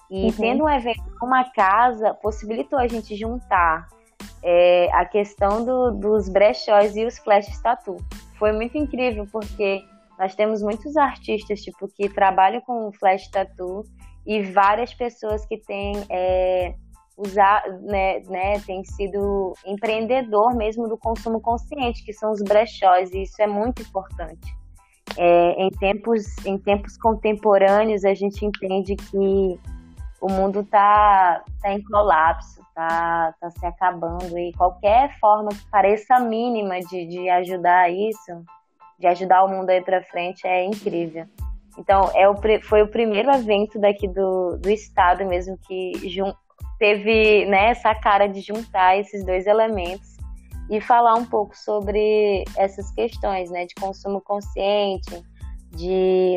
E 0.10 0.26
uhum. 0.26 0.32
tendo 0.34 0.64
um 0.66 0.70
evento 0.70 1.04
numa 1.22 1.46
casa, 1.52 2.14
possibilitou 2.16 2.78
a 2.78 2.88
gente 2.88 3.16
juntar 3.16 3.88
é, 4.44 4.90
a 4.94 5.06
questão 5.06 5.64
do, 5.64 5.92
dos 5.92 6.28
brechóis 6.28 6.96
e 6.96 7.06
os 7.06 7.18
flashes 7.18 7.60
tatu 7.62 7.98
foi 8.42 8.52
muito 8.54 8.76
incrível 8.76 9.28
porque 9.32 9.84
nós 10.18 10.34
temos 10.34 10.64
muitos 10.64 10.98
artistas 10.98 11.62
tipo 11.62 11.88
que 11.88 12.10
trabalham 12.10 12.60
com 12.62 12.92
flash 12.92 13.30
tattoo 13.30 13.84
e 14.26 14.42
várias 14.42 14.92
pessoas 14.96 15.46
que 15.46 15.58
têm 15.60 15.94
é, 16.10 16.74
usar, 17.16 17.64
né, 17.82 18.20
né, 18.22 18.60
tem 18.66 18.84
sido 18.84 19.54
empreendedor 19.64 20.56
mesmo 20.56 20.90
do 20.90 20.98
consumo 20.98 21.40
consciente, 21.40 22.04
que 22.04 22.14
são 22.14 22.32
os 22.32 22.42
brechós, 22.42 23.12
e 23.14 23.22
isso 23.22 23.40
é 23.40 23.46
muito 23.46 23.84
importante. 23.84 24.56
É, 25.18 25.64
em, 25.64 25.70
tempos, 25.70 26.24
em 26.44 26.58
tempos 26.58 26.98
contemporâneos, 26.98 28.04
a 28.04 28.16
gente 28.16 28.44
entende 28.44 28.96
que 28.96 29.60
o 30.22 30.30
mundo 30.30 30.62
está 30.62 31.44
tá 31.62 31.74
em 31.74 31.82
colapso, 31.84 32.62
está 32.62 33.34
tá 33.42 33.50
se 33.50 33.66
acabando 33.66 34.38
e 34.38 34.54
qualquer 34.54 35.18
forma 35.20 35.50
que 35.50 35.70
pareça 35.70 36.20
mínima 36.20 36.80
de, 36.80 37.08
de 37.08 37.30
ajudar 37.30 37.90
isso, 37.90 38.46
de 39.00 39.08
ajudar 39.08 39.44
o 39.44 39.50
mundo 39.50 39.72
aí 39.72 39.82
para 39.82 40.04
frente 40.04 40.46
é 40.46 40.64
incrível. 40.64 41.26
Então, 41.78 42.12
é 42.14 42.30
o, 42.30 42.36
foi 42.62 42.84
o 42.84 42.88
primeiro 42.88 43.32
evento 43.32 43.80
daqui 43.80 44.08
do, 44.08 44.58
do 44.58 44.70
estado 44.70 45.26
mesmo 45.26 45.58
que 45.68 45.94
jun, 46.08 46.32
teve 46.78 47.46
né, 47.46 47.70
essa 47.70 47.96
cara 47.96 48.28
de 48.28 48.42
juntar 48.42 48.98
esses 48.98 49.26
dois 49.26 49.48
elementos 49.48 50.18
e 50.70 50.80
falar 50.80 51.16
um 51.16 51.26
pouco 51.26 51.58
sobre 51.58 52.44
essas 52.56 52.92
questões 52.92 53.50
né, 53.50 53.66
de 53.66 53.74
consumo 53.76 54.22
consciente, 54.22 55.24
de 55.72 56.36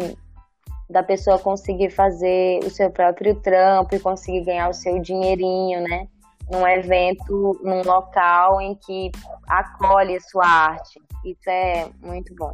da 0.89 1.03
pessoa 1.03 1.39
conseguir 1.39 1.91
fazer 1.91 2.61
o 2.65 2.71
seu 2.71 2.91
próprio 2.91 3.35
trampo 3.41 3.95
e 3.95 4.01
conseguir 4.01 4.45
ganhar 4.45 4.69
o 4.69 4.75
seu 4.75 5.01
dinheirinho, 5.01 5.81
né? 5.83 6.09
num 6.51 6.67
evento, 6.67 7.59
num 7.63 7.83
local 7.83 8.61
em 8.61 8.75
que 8.75 9.11
acolhe 9.49 10.17
a 10.17 10.21
sua 10.21 10.47
arte. 10.47 11.01
Isso 11.25 11.49
é 11.49 11.89
muito 12.03 12.35
bom. 12.35 12.53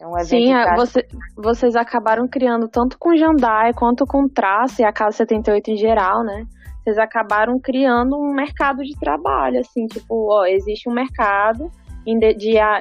É 0.00 0.06
um 0.06 0.18
Sim, 0.24 0.52
pra... 0.52 0.76
você, 0.76 1.06
vocês 1.36 1.74
acabaram 1.74 2.28
criando 2.28 2.68
tanto 2.68 2.98
com 2.98 3.16
Jandai 3.16 3.72
quanto 3.72 4.06
com 4.06 4.28
Traça 4.28 4.82
e 4.82 4.84
a 4.84 4.92
Casa 4.92 5.18
78 5.18 5.70
em 5.70 5.76
geral, 5.76 6.22
né? 6.22 6.44
Vocês 6.82 6.98
acabaram 6.98 7.58
criando 7.58 8.16
um 8.16 8.32
mercado 8.32 8.82
de 8.82 8.94
trabalho, 9.00 9.60
assim, 9.60 9.86
tipo, 9.86 10.28
ó, 10.30 10.44
existe 10.44 10.88
um 10.88 10.92
mercado 10.92 11.70
de, 12.04 12.34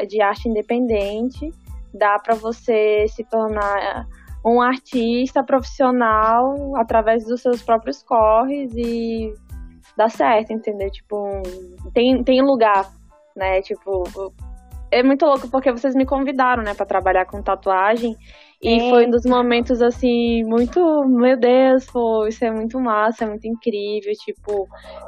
de 0.08 0.22
arte 0.22 0.48
independente, 0.48 1.52
dá 1.92 2.20
para 2.20 2.36
você 2.36 3.08
se 3.08 3.24
tornar 3.24 4.06
um 4.46 4.62
artista 4.62 5.44
profissional 5.44 6.76
através 6.76 7.26
dos 7.26 7.42
seus 7.42 7.64
próprios 7.64 8.04
corres 8.04 8.72
e 8.76 9.34
dá 9.98 10.08
certo, 10.08 10.54
entendeu? 10.54 10.90
Tipo, 10.92 11.42
tem, 11.94 12.24
tem 12.24 12.42
lugar, 12.42 12.86
né? 13.36 13.62
Tipo, 13.64 14.04
é 14.92 15.02
muito 15.02 15.26
louco 15.26 15.50
porque 15.50 15.72
vocês 15.72 15.96
me 15.96 16.06
convidaram, 16.06 16.64
né, 16.64 16.74
para 16.74 16.86
trabalhar 16.86 17.26
com 17.26 17.42
tatuagem. 17.42 18.16
E 18.62 18.76
é. 18.76 18.90
foi 18.90 19.08
um 19.08 19.10
dos 19.10 19.26
momentos, 19.26 19.82
assim, 19.82 20.44
muito. 20.44 21.04
Meu 21.06 21.38
Deus, 21.38 21.86
pô, 21.88 22.28
isso 22.28 22.46
é 22.46 22.52
muito 22.52 22.80
massa, 22.80 23.26
é 23.26 23.28
muito 23.28 23.48
incrível. 23.48 24.14
Tipo, 24.24 24.68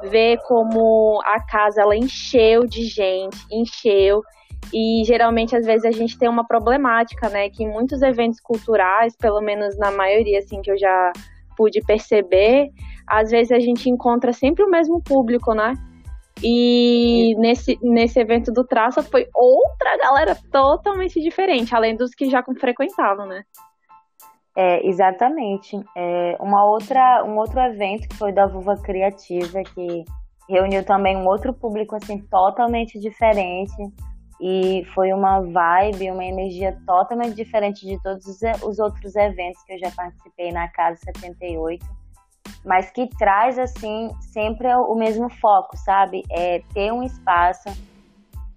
ver 0.09 0.37
como 0.47 1.21
a 1.23 1.43
casa 1.45 1.81
ela 1.81 1.95
encheu 1.95 2.65
de 2.65 2.83
gente, 2.83 3.37
encheu. 3.51 4.21
E 4.73 5.03
geralmente, 5.05 5.55
às 5.55 5.65
vezes, 5.65 5.85
a 5.85 5.91
gente 5.91 6.17
tem 6.17 6.27
uma 6.27 6.45
problemática, 6.45 7.29
né? 7.29 7.49
Que 7.49 7.65
muitos 7.65 8.01
eventos 8.01 8.39
culturais, 8.39 9.15
pelo 9.15 9.41
menos 9.41 9.77
na 9.77 9.91
maioria, 9.91 10.39
assim, 10.39 10.61
que 10.61 10.71
eu 10.71 10.77
já 10.77 11.11
pude 11.55 11.81
perceber, 11.81 12.69
às 13.07 13.31
vezes 13.31 13.51
a 13.51 13.59
gente 13.59 13.89
encontra 13.89 14.31
sempre 14.31 14.63
o 14.63 14.69
mesmo 14.69 15.01
público, 15.01 15.53
né? 15.53 15.73
E 16.43 17.33
nesse, 17.39 17.79
nesse 17.81 18.19
evento 18.19 18.51
do 18.51 18.63
Traça 18.63 19.01
foi 19.01 19.25
outra 19.33 19.97
galera 19.97 20.37
totalmente 20.51 21.19
diferente, 21.19 21.75
além 21.75 21.95
dos 21.95 22.13
que 22.13 22.29
já 22.29 22.43
frequentavam, 22.59 23.25
né? 23.25 23.41
É, 24.55 24.87
exatamente. 24.87 25.75
É, 25.95 26.37
uma 26.39 26.63
outra, 26.65 27.23
um 27.25 27.37
outro 27.37 27.59
evento 27.59 28.07
que 28.07 28.15
foi 28.15 28.31
da 28.31 28.45
Vulva 28.45 28.75
Criativa, 28.77 29.63
que 29.63 30.03
reuniu 30.47 30.83
também 30.83 31.17
um 31.17 31.25
outro 31.25 31.53
público 31.53 31.95
assim 31.95 32.19
totalmente 32.27 32.99
diferente 32.99 33.75
e 34.39 34.85
foi 34.93 35.11
uma 35.13 35.41
vibe, 35.41 36.11
uma 36.11 36.23
energia 36.23 36.77
totalmente 36.85 37.35
diferente 37.35 37.85
de 37.85 38.01
todos 38.01 38.25
os, 38.25 38.39
os 38.63 38.79
outros 38.79 39.15
eventos 39.15 39.61
que 39.63 39.73
eu 39.73 39.79
já 39.79 39.91
participei 39.91 40.51
na 40.51 40.67
Casa 40.67 40.99
78 41.03 41.85
mas 42.63 42.91
que 42.91 43.07
traz 43.17 43.57
assim 43.57 44.11
sempre 44.19 44.67
o 44.73 44.93
mesmo 44.95 45.29
foco, 45.29 45.77
sabe? 45.77 46.23
É 46.29 46.61
ter 46.73 46.91
um 46.91 47.01
espaço 47.01 47.69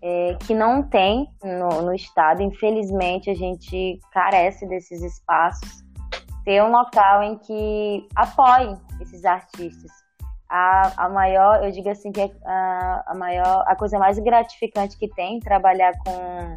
é, 0.03 0.37
que 0.47 0.55
não 0.55 0.83
tem 0.83 1.29
no, 1.43 1.83
no 1.83 1.95
estado. 1.95 2.43
Infelizmente, 2.43 3.31
a 3.31 3.35
gente 3.35 4.01
carece 4.13 4.67
desses 4.67 5.03
espaços. 5.03 5.85
Ter 6.45 6.63
um 6.63 6.73
local 6.73 7.23
em 7.23 7.39
que 7.39 8.09
apoie 8.17 8.77
esses 9.01 9.25
artistas. 9.25 9.91
A, 10.51 11.05
a 11.05 11.09
maior, 11.09 11.65
eu 11.65 11.71
digo 11.71 11.89
assim, 11.89 12.11
que 12.11 12.21
é 12.21 12.31
a, 12.45 13.05
a 13.07 13.15
maior, 13.15 13.63
a 13.69 13.77
coisa 13.77 14.01
mais 14.01 14.19
gratificante 14.19 14.99
que 14.99 15.07
tem 15.07 15.39
trabalhar 15.39 15.93
com, 16.05 16.57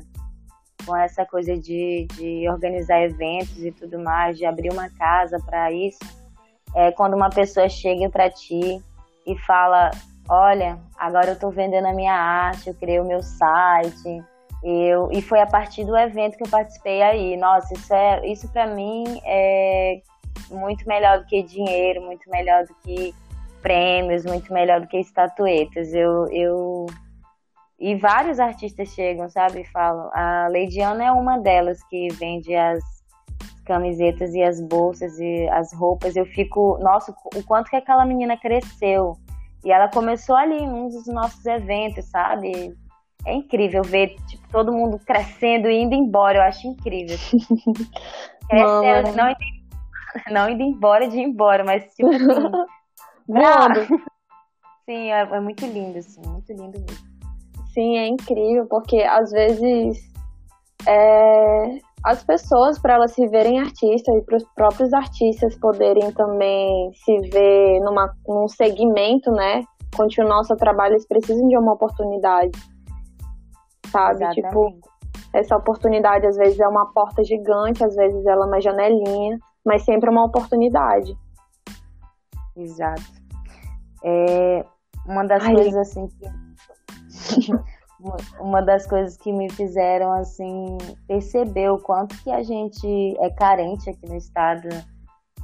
com 0.83 0.95
essa 0.95 1.23
coisa 1.27 1.55
de, 1.55 2.07
de 2.15 2.49
organizar 2.49 3.03
eventos 3.03 3.63
e 3.63 3.71
tudo 3.71 3.99
mais, 3.99 4.35
de 4.35 4.45
abrir 4.45 4.71
uma 4.71 4.89
casa 4.89 5.37
para 5.45 5.71
isso, 5.71 5.99
é 6.75 6.91
quando 6.91 7.13
uma 7.13 7.29
pessoa 7.29 7.69
chega 7.69 8.09
para 8.09 8.31
ti 8.31 8.81
e 9.27 9.37
fala: 9.45 9.91
Olha, 10.27 10.79
agora 10.97 11.27
eu 11.27 11.33
estou 11.33 11.51
vendendo 11.51 11.85
a 11.85 11.93
minha 11.93 12.15
arte, 12.15 12.69
eu 12.69 12.73
criei 12.73 12.99
o 12.99 13.05
meu 13.05 13.21
site. 13.21 14.23
Eu, 14.63 15.11
e 15.11 15.21
foi 15.21 15.41
a 15.41 15.45
partir 15.45 15.83
do 15.83 15.95
evento 15.95 16.37
que 16.37 16.43
eu 16.43 16.49
participei 16.49 17.01
aí. 17.03 17.37
Nossa, 17.37 17.73
isso, 17.73 17.93
é, 17.93 18.25
isso 18.25 18.51
para 18.51 18.65
mim 18.65 19.03
é 19.25 20.01
muito 20.49 20.87
melhor 20.87 21.19
do 21.19 21.25
que 21.25 21.43
dinheiro, 21.43 22.01
muito 22.01 22.29
melhor 22.29 22.65
do 22.65 22.73
que 22.75 23.13
prêmios, 23.63 24.25
muito 24.25 24.53
melhor 24.53 24.81
do 24.81 24.87
que 24.87 24.99
estatuetas. 24.99 25.93
Eu, 25.93 26.27
eu 26.27 26.85
e 27.79 27.95
vários 27.95 28.39
artistas 28.39 28.89
chegam, 28.89 29.27
sabe, 29.29 29.61
e 29.61 29.65
falam. 29.65 30.09
A 30.13 30.47
Leidiana 30.49 31.05
é 31.05 31.11
uma 31.11 31.39
delas 31.39 31.81
que 31.89 32.09
vende 32.13 32.53
as 32.53 32.83
camisetas 33.65 34.33
e 34.35 34.43
as 34.43 34.61
bolsas 34.61 35.17
e 35.19 35.49
as 35.49 35.73
roupas. 35.73 36.15
Eu 36.15 36.25
fico, 36.25 36.77
nossa, 36.81 37.15
o 37.35 37.43
quanto 37.43 37.69
que 37.69 37.75
aquela 37.75 38.05
menina 38.05 38.37
cresceu 38.37 39.17
e 39.63 39.71
ela 39.71 39.87
começou 39.87 40.35
ali 40.35 40.57
em 40.57 40.69
um 40.69 40.89
dos 40.89 41.07
nossos 41.07 41.45
eventos, 41.45 42.05
sabe? 42.05 42.75
É 43.25 43.33
incrível 43.33 43.81
ver 43.83 44.15
tipo, 44.27 44.43
todo 44.51 44.73
mundo 44.73 44.99
crescendo 44.99 45.69
e 45.69 45.81
indo 45.81 45.95
embora. 45.95 46.39
Eu 46.39 46.43
acho 46.43 46.67
incrível. 46.67 47.17
Crescendo, 48.49 49.15
não, 49.15 49.29
indo, 49.29 49.37
não 50.29 50.49
indo 50.49 50.63
embora 50.63 51.07
de 51.07 51.17
ir 51.17 51.23
embora, 51.23 51.63
mas 51.63 51.85
tipo 51.95 52.09
assim. 52.09 52.27
Voando. 53.27 53.81
Sim, 54.85 55.11
é, 55.11 55.21
é, 55.21 55.39
muito 55.39 55.65
lindo, 55.65 55.97
assim, 55.97 56.21
muito 56.27 56.51
lindo 56.51 56.79
mesmo. 56.79 57.13
Sim, 57.73 57.97
é 57.97 58.07
incrível, 58.07 58.67
porque 58.67 59.01
às 59.01 59.31
vezes 59.31 59.97
é, 60.85 61.79
as 62.03 62.23
pessoas, 62.23 62.77
para 62.79 62.95
elas 62.95 63.13
se 63.13 63.25
verem 63.27 63.59
artistas 63.59 64.13
e 64.15 64.21
para 64.21 64.37
os 64.37 64.43
próprios 64.55 64.93
artistas 64.93 65.57
poderem 65.57 66.11
também 66.11 66.91
se 66.93 67.17
ver 67.29 67.79
numa, 67.79 68.13
num 68.27 68.47
segmento, 68.47 69.31
né? 69.31 69.63
Continuar 69.95 70.41
o 70.41 70.43
seu 70.43 70.57
trabalho, 70.57 70.93
eles 70.93 71.07
precisam 71.07 71.47
de 71.47 71.57
uma 71.57 71.73
oportunidade. 71.73 72.51
Sabe? 73.87 74.23
Exatamente. 74.23 74.41
Tipo, 74.41 74.93
essa 75.33 75.55
oportunidade 75.55 76.27
às 76.27 76.35
vezes 76.35 76.59
é 76.59 76.67
uma 76.67 76.91
porta 76.93 77.23
gigante, 77.23 77.83
às 77.83 77.95
vezes 77.95 78.25
ela 78.25 78.45
é 78.45 78.47
uma 78.47 78.59
janelinha, 78.59 79.39
mas 79.65 79.83
sempre 79.83 80.09
é 80.09 80.11
uma 80.11 80.25
oportunidade. 80.25 81.15
Exato. 82.55 83.03
É 84.03 84.65
uma 85.05 85.25
das 85.25 85.43
Ai. 85.43 85.53
coisas 85.53 85.75
assim 85.75 86.07
que 86.07 86.25
uma 88.39 88.61
das 88.61 88.85
coisas 88.85 89.17
que 89.17 89.31
me 89.31 89.49
fizeram 89.51 90.11
assim 90.11 90.77
perceber 91.07 91.69
o 91.69 91.77
quanto 91.77 92.21
que 92.23 92.31
a 92.31 92.43
gente 92.43 93.17
é 93.19 93.29
carente 93.29 93.89
aqui 93.89 94.05
no 94.07 94.15
estado 94.15 94.67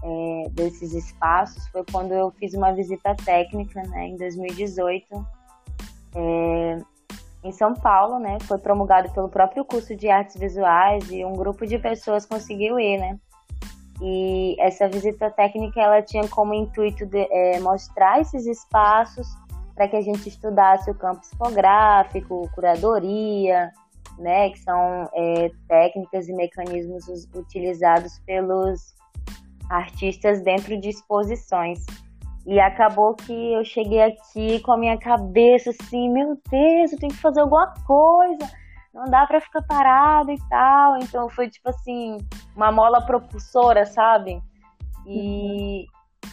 é, 0.04 0.50
desses 0.52 0.94
espaços 0.94 1.68
foi 1.70 1.84
quando 1.92 2.14
eu 2.14 2.32
fiz 2.32 2.54
uma 2.54 2.72
visita 2.72 3.16
técnica 3.16 3.82
né, 3.84 4.08
em 4.08 4.18
2018 4.18 5.06
é, 6.16 6.78
em 7.44 7.52
São 7.52 7.74
Paulo, 7.74 8.20
né? 8.20 8.38
Foi 8.42 8.58
promulgado 8.58 9.10
pelo 9.12 9.30
próprio 9.30 9.64
curso 9.64 9.96
de 9.96 10.10
artes 10.10 10.36
visuais 10.36 11.10
e 11.10 11.24
um 11.24 11.34
grupo 11.34 11.66
de 11.66 11.78
pessoas 11.78 12.26
conseguiu 12.26 12.80
ir, 12.80 12.98
né? 12.98 13.20
E 14.02 14.56
essa 14.60 14.88
visita 14.88 15.30
técnica 15.30 15.82
ela 15.82 16.02
tinha 16.02 16.28
como 16.30 16.54
intuito 16.54 17.06
de, 17.06 17.28
é, 17.32 17.60
mostrar 17.60 18.22
esses 18.22 18.46
espaços 18.46 19.28
para 19.76 19.88
que 19.88 19.96
a 19.96 20.02
gente 20.02 20.28
estudasse 20.28 20.90
o 20.90 20.96
campo 20.96 21.22
psicográfico, 21.22 22.50
curadoria, 22.54 23.72
né, 24.18 24.50
que 24.50 24.60
são 24.60 25.10
é, 25.14 25.50
técnicas 25.68 26.28
e 26.28 26.34
mecanismos 26.34 27.08
utilizados 27.34 28.20
pelos 28.26 28.94
artistas 29.70 30.42
dentro 30.42 30.80
de 30.80 30.90
exposições. 30.90 31.86
E 32.46 32.60
acabou 32.60 33.16
que 33.16 33.54
eu 33.54 33.64
cheguei 33.64 34.02
aqui 34.02 34.60
com 34.62 34.72
a 34.72 34.78
minha 34.78 34.98
cabeça 34.98 35.70
assim, 35.70 36.10
meu 36.10 36.38
Deus, 36.50 36.92
eu 36.92 37.00
tenho 37.00 37.14
que 37.14 37.22
fazer 37.22 37.42
alguma 37.42 37.74
coisa, 37.86 38.50
não 39.00 39.10
dá 39.10 39.26
para 39.26 39.40
ficar 39.40 39.62
parado 39.62 40.32
e 40.32 40.40
tal. 40.50 40.98
Então 40.98 41.30
foi 41.30 41.50
tipo 41.50 41.70
assim, 41.70 42.18
uma 42.56 42.72
mola 42.72 43.02
propulsora, 43.02 43.86
sabe? 43.86 44.42
E. 45.08 45.88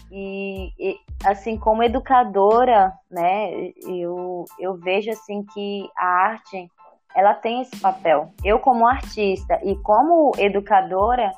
E, 0.08 0.72
e, 0.78 1.00
assim 1.24 1.58
como 1.58 1.82
educadora, 1.82 2.92
né, 3.10 3.72
eu, 3.88 4.44
eu 4.60 4.76
vejo 4.76 5.10
assim 5.10 5.44
que 5.52 5.88
a 5.96 6.06
arte 6.06 6.70
ela 7.14 7.34
tem 7.34 7.62
esse 7.62 7.76
papel. 7.80 8.32
Eu 8.44 8.60
como 8.60 8.86
artista 8.86 9.58
e 9.64 9.74
como 9.82 10.30
educadora, 10.38 11.32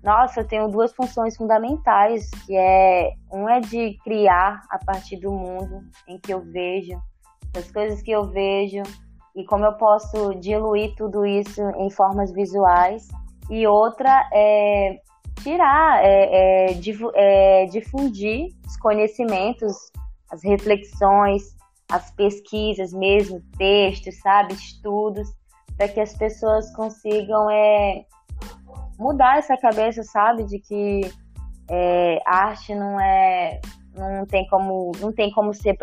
nossa, 0.00 0.40
eu 0.40 0.46
tenho 0.46 0.68
duas 0.68 0.94
funções 0.94 1.36
fundamentais, 1.36 2.30
que 2.46 2.54
é 2.56 3.14
um 3.32 3.48
é 3.48 3.58
de 3.58 3.98
criar 4.04 4.62
a 4.70 4.78
partir 4.78 5.16
do 5.16 5.32
mundo 5.32 5.80
em 6.06 6.16
que 6.18 6.32
eu 6.32 6.40
vejo, 6.40 6.96
das 7.52 7.68
coisas 7.72 8.00
que 8.00 8.12
eu 8.12 8.24
vejo 8.28 8.82
e 9.34 9.44
como 9.44 9.64
eu 9.64 9.72
posso 9.74 10.34
diluir 10.36 10.94
tudo 10.96 11.26
isso 11.26 11.60
em 11.76 11.90
formas 11.90 12.32
visuais. 12.32 13.08
E 13.50 13.66
outra 13.66 14.28
é 14.32 14.98
tirar, 15.42 16.02
é, 16.02 16.70
é, 16.70 16.80
é, 17.14 17.66
difundir 17.66 18.48
os 18.66 18.76
conhecimentos, 18.76 19.74
as 20.30 20.42
reflexões, 20.42 21.42
as 21.90 22.10
pesquisas 22.12 22.92
mesmo, 22.92 23.42
textos, 23.58 24.18
sabe, 24.20 24.54
estudos, 24.54 25.28
para 25.76 25.88
que 25.88 26.00
as 26.00 26.16
pessoas 26.16 26.72
consigam 26.74 27.50
é, 27.50 28.04
mudar 28.98 29.38
essa 29.38 29.56
cabeça, 29.56 30.02
sabe, 30.04 30.44
de 30.44 30.58
que 30.60 31.00
é, 31.68 32.18
arte 32.24 32.74
não 32.74 33.00
é 33.00 33.60
não 33.94 34.26
tem 34.26 34.46
como 34.48 34.92
não 35.00 35.12
tem 35.12 35.30
como 35.30 35.54
ser 35.54 35.76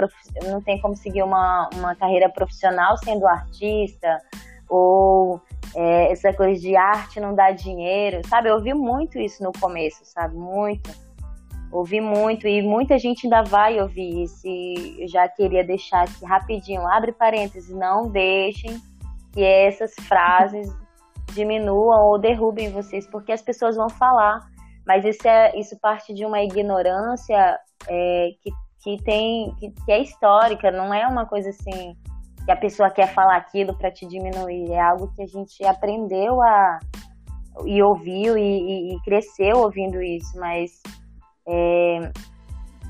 não 0.43 0.62
tem 0.62 0.80
como 0.82 0.95
seguir 0.95 1.24
uma, 1.24 1.69
uma 1.76 1.95
carreira 1.95 2.30
profissional 2.30 2.97
sendo 2.97 3.28
artista 3.28 4.19
ou 4.71 5.41
é, 5.76 6.12
essa 6.12 6.34
coisa 6.34 6.60
de 6.60 6.76
arte 6.76 7.19
não 7.19 7.36
dá 7.36 7.52
dinheiro, 7.52 8.21
sabe? 8.28 8.50
Eu 8.50 8.56
ouvi 8.56 8.74
muito 8.74 9.19
isso 9.19 9.43
no 9.43 9.52
começo, 9.52 10.02
sabe? 10.04 10.36
Muito. 10.36 10.89
Ouvi 11.71 12.02
muito 12.02 12.47
e 12.47 12.62
muita 12.62 12.97
gente 12.97 13.26
ainda 13.26 13.43
vai 13.43 13.82
ouvir 13.82 14.24
isso. 14.24 14.45
E 14.45 15.06
já 15.08 15.28
queria 15.28 15.63
deixar 15.63 16.04
aqui 16.04 16.26
rapidinho, 16.26 16.88
abre 16.88 17.12
parênteses, 17.12 17.69
não 17.69 18.10
deixem 18.10 18.82
que 19.34 19.43
essas 19.43 19.93
frases 20.08 20.74
diminuam 21.34 22.08
ou 22.08 22.17
derrubem 22.17 22.71
vocês, 22.71 23.06
porque 23.08 23.32
as 23.32 23.41
pessoas 23.41 23.76
vão 23.76 23.89
falar. 23.89 24.51
Mas 24.91 25.06
isso, 25.06 25.25
é, 25.25 25.58
isso 25.58 25.80
parte 25.80 26.13
de 26.13 26.25
uma 26.25 26.41
ignorância 26.41 27.58
é, 27.88 28.32
que, 28.41 28.51
que 28.84 29.01
tem 29.06 29.56
que, 29.56 29.71
que 29.71 29.89
é 29.89 30.01
histórica, 30.01 30.69
não 30.69 30.93
é 30.93 31.08
uma 31.08 31.25
coisa 31.25 31.49
assim 31.49 31.95
que 32.43 32.51
a 32.51 32.58
pessoa 32.58 32.89
quer 32.89 33.08
falar 33.13 33.38
aquilo 33.38 33.73
para 33.77 33.89
te 33.89 34.06
diminuir. 34.06 34.69
É 34.69 34.82
algo 34.82 35.10
que 35.15 35.21
a 35.21 35.27
gente 35.27 35.63
aprendeu 35.63 36.41
a 36.41 36.80
e 37.63 37.82
ouviu 37.82 38.38
e, 38.38 38.41
e, 38.41 38.93
e 38.93 39.01
cresceu 39.04 39.60
ouvindo 39.60 40.01
isso, 40.01 40.38
mas 40.38 40.82
é, 41.47 42.12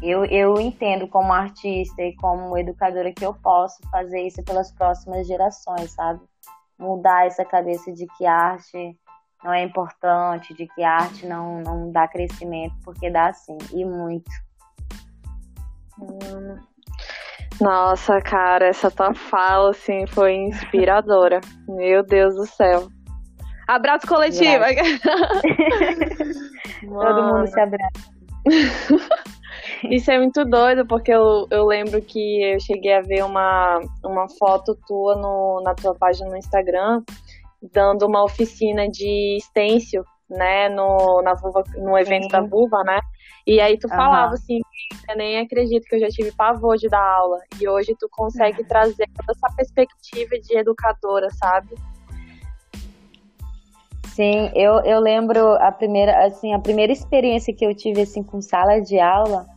eu, 0.01 0.25
eu 0.25 0.59
entendo 0.59 1.07
como 1.07 1.31
artista 1.31 2.01
e 2.01 2.15
como 2.15 2.57
educadora 2.57 3.13
que 3.13 3.23
eu 3.23 3.35
posso 3.35 3.77
fazer 3.91 4.21
isso 4.21 4.43
pelas 4.43 4.71
próximas 4.71 5.27
gerações, 5.27 5.91
sabe? 5.91 6.19
Mudar 6.79 7.27
essa 7.27 7.45
cabeça 7.45 7.91
de 7.91 8.07
que 8.17 8.25
arte 8.25 8.97
não 9.43 9.53
é 9.53 9.63
importante, 9.63 10.53
de 10.53 10.67
que 10.67 10.83
arte 10.83 11.25
não, 11.25 11.61
não 11.61 11.91
dá 11.91 12.07
crescimento, 12.07 12.75
porque 12.83 13.09
dá 13.09 13.33
sim, 13.33 13.57
e 13.73 13.83
muito. 13.83 14.29
Hum, 15.99 16.57
nossa, 17.59 18.21
cara, 18.21 18.67
essa 18.67 18.89
tua 18.89 19.13
fala, 19.13 19.69
assim, 19.69 20.07
foi 20.07 20.33
inspiradora. 20.33 21.41
Meu 21.69 22.03
Deus 22.03 22.35
do 22.35 22.45
céu. 22.45 22.87
Abraço 23.67 24.07
coletivo. 24.07 24.63
Todo 26.81 27.23
mundo 27.23 27.47
se 27.47 27.59
abraça. 27.59 28.11
Isso 29.83 30.11
é 30.11 30.17
muito 30.17 30.43
doido, 30.43 30.85
porque 30.87 31.11
eu, 31.11 31.47
eu 31.51 31.65
lembro 31.65 32.01
que 32.01 32.43
eu 32.43 32.59
cheguei 32.59 32.95
a 32.95 33.01
ver 33.01 33.23
uma, 33.23 33.79
uma 34.03 34.27
foto 34.39 34.75
tua 34.87 35.15
no, 35.15 35.61
na 35.63 35.75
tua 35.75 35.93
página 35.95 36.29
no 36.29 36.37
Instagram, 36.37 37.03
dando 37.61 38.07
uma 38.07 38.23
oficina 38.23 38.87
de 38.87 39.37
stencil 39.41 40.03
né, 40.29 40.69
no, 40.69 41.21
na 41.21 41.33
vulva, 41.35 41.63
no 41.75 41.97
evento 41.97 42.23
Sim. 42.23 42.29
da 42.29 42.41
vulva, 42.41 42.83
né? 42.83 42.99
E 43.45 43.59
aí 43.59 43.77
tu 43.77 43.89
falava 43.89 44.29
uhum. 44.29 44.33
assim, 44.33 44.59
eu 45.09 45.17
nem 45.17 45.39
acredito 45.39 45.83
que 45.83 45.95
eu 45.95 45.99
já 45.99 46.07
tive 46.07 46.31
pavor 46.31 46.77
de 46.77 46.87
dar 46.87 47.03
aula. 47.03 47.37
E 47.59 47.67
hoje 47.67 47.95
tu 47.99 48.07
consegue 48.09 48.61
uhum. 48.61 48.67
trazer 48.67 49.07
toda 49.15 49.31
essa 49.31 49.55
perspectiva 49.55 50.39
de 50.39 50.57
educadora, 50.57 51.27
sabe? 51.31 51.75
Sim, 54.07 54.51
eu, 54.55 54.75
eu 54.83 54.99
lembro 54.99 55.53
a 55.55 55.71
primeira, 55.71 56.25
assim, 56.25 56.53
a 56.53 56.59
primeira 56.59 56.91
experiência 56.91 57.53
que 57.53 57.65
eu 57.65 57.73
tive 57.73 58.01
assim 58.01 58.21
com 58.21 58.41
sala 58.41 58.79
de 58.79 58.99
aula 58.99 59.47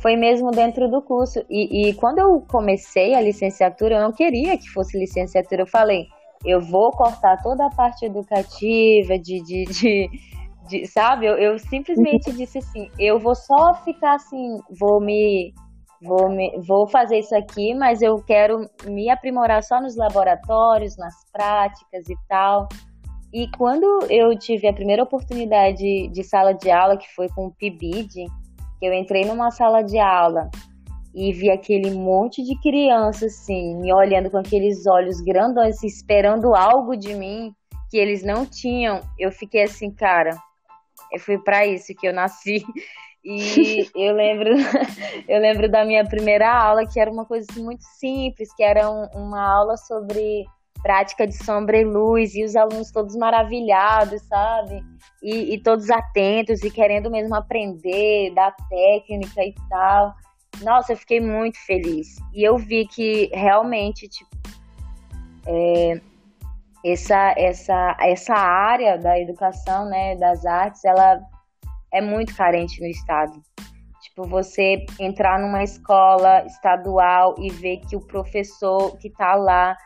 foi 0.00 0.16
mesmo 0.16 0.50
dentro 0.50 0.88
do 0.88 1.02
curso. 1.02 1.44
E, 1.48 1.90
e 1.90 1.94
quando 1.94 2.18
eu 2.18 2.40
comecei 2.48 3.14
a 3.14 3.20
licenciatura, 3.20 3.96
eu 3.96 4.02
não 4.02 4.12
queria 4.12 4.56
que 4.56 4.68
fosse 4.70 4.98
licenciatura. 4.98 5.62
Eu 5.62 5.66
falei, 5.66 6.06
eu 6.44 6.60
vou 6.60 6.90
cortar 6.92 7.42
toda 7.42 7.66
a 7.66 7.70
parte 7.70 8.04
educativa, 8.04 9.18
de, 9.18 9.42
de, 9.42 9.64
de, 9.64 10.10
de 10.68 10.86
sabe? 10.86 11.26
Eu, 11.26 11.34
eu 11.34 11.58
simplesmente 11.58 12.32
disse 12.32 12.58
assim, 12.58 12.90
eu 12.98 13.18
vou 13.18 13.34
só 13.34 13.74
ficar 13.84 14.14
assim, 14.14 14.58
vou 14.78 15.00
me 15.00 15.52
vou, 16.00 16.28
me, 16.28 16.58
vou 16.66 16.86
fazer 16.86 17.18
isso 17.18 17.34
aqui, 17.34 17.74
mas 17.74 18.02
eu 18.02 18.16
quero 18.22 18.68
me 18.86 19.10
aprimorar 19.10 19.62
só 19.62 19.80
nos 19.80 19.96
laboratórios, 19.96 20.96
nas 20.96 21.14
práticas 21.32 22.08
e 22.08 22.16
tal. 22.28 22.68
E 23.32 23.50
quando 23.56 24.06
eu 24.08 24.36
tive 24.38 24.68
a 24.68 24.72
primeira 24.72 25.02
oportunidade 25.02 26.08
de 26.08 26.24
sala 26.24 26.54
de 26.54 26.70
aula, 26.70 26.96
que 26.96 27.12
foi 27.14 27.28
com 27.28 27.46
o 27.46 27.50
PIBID, 27.52 28.24
eu 28.80 28.92
entrei 28.92 29.24
numa 29.24 29.50
sala 29.50 29.82
de 29.82 29.98
aula 29.98 30.48
e 31.14 31.32
vi 31.32 31.50
aquele 31.50 31.90
monte 31.90 32.42
de 32.42 32.58
criança 32.60 33.26
assim, 33.26 33.76
me 33.76 33.92
olhando 33.92 34.30
com 34.30 34.38
aqueles 34.38 34.86
olhos 34.86 35.20
grandões, 35.20 35.76
assim, 35.76 35.86
esperando 35.86 36.54
algo 36.54 36.96
de 36.96 37.14
mim 37.14 37.52
que 37.90 37.96
eles 37.96 38.22
não 38.22 38.44
tinham. 38.44 39.00
Eu 39.18 39.32
fiquei 39.32 39.62
assim, 39.62 39.90
cara, 39.90 40.30
foi 41.20 41.38
para 41.38 41.66
isso 41.66 41.94
que 41.94 42.06
eu 42.06 42.12
nasci. 42.12 42.64
E 43.24 43.88
eu 43.94 44.14
lembro, 44.14 44.50
eu 45.28 45.40
lembro 45.40 45.70
da 45.70 45.84
minha 45.84 46.04
primeira 46.04 46.50
aula, 46.50 46.86
que 46.86 47.00
era 47.00 47.10
uma 47.10 47.24
coisa 47.24 47.46
assim, 47.50 47.62
muito 47.62 47.82
simples, 47.98 48.54
que 48.54 48.62
era 48.62 48.90
um, 48.90 49.06
uma 49.14 49.40
aula 49.40 49.76
sobre 49.76 50.44
prática 50.82 51.26
de 51.26 51.34
sombra 51.44 51.78
e 51.78 51.84
luz, 51.84 52.34
e 52.34 52.44
os 52.44 52.54
alunos 52.54 52.92
todos 52.92 53.16
maravilhados, 53.16 54.22
sabe? 54.22 54.80
E, 55.22 55.54
e 55.54 55.62
todos 55.62 55.90
atentos 55.90 56.62
e 56.62 56.70
querendo 56.70 57.10
mesmo 57.10 57.34
aprender 57.34 58.32
da 58.34 58.52
técnica 58.52 59.42
e 59.42 59.54
tal. 59.68 60.14
Nossa, 60.62 60.92
eu 60.92 60.96
fiquei 60.96 61.20
muito 61.20 61.58
feliz. 61.64 62.16
E 62.34 62.42
eu 62.42 62.58
vi 62.58 62.86
que 62.86 63.30
realmente, 63.32 64.08
tipo, 64.08 64.30
é, 65.46 66.00
essa, 66.84 67.34
essa, 67.36 67.96
essa 68.00 68.34
área 68.34 68.98
da 68.98 69.18
educação, 69.18 69.88
né, 69.88 70.16
das 70.16 70.44
artes, 70.44 70.84
ela 70.84 71.20
é 71.92 72.00
muito 72.00 72.34
carente 72.36 72.80
no 72.80 72.86
estado. 72.86 73.40
Tipo, 74.02 74.28
você 74.28 74.84
entrar 74.98 75.38
numa 75.38 75.62
escola 75.62 76.44
estadual 76.44 77.34
e 77.38 77.50
ver 77.50 77.78
que 77.88 77.96
o 77.96 78.00
professor 78.00 78.96
que 78.98 79.08
está 79.08 79.34
lá 79.34 79.76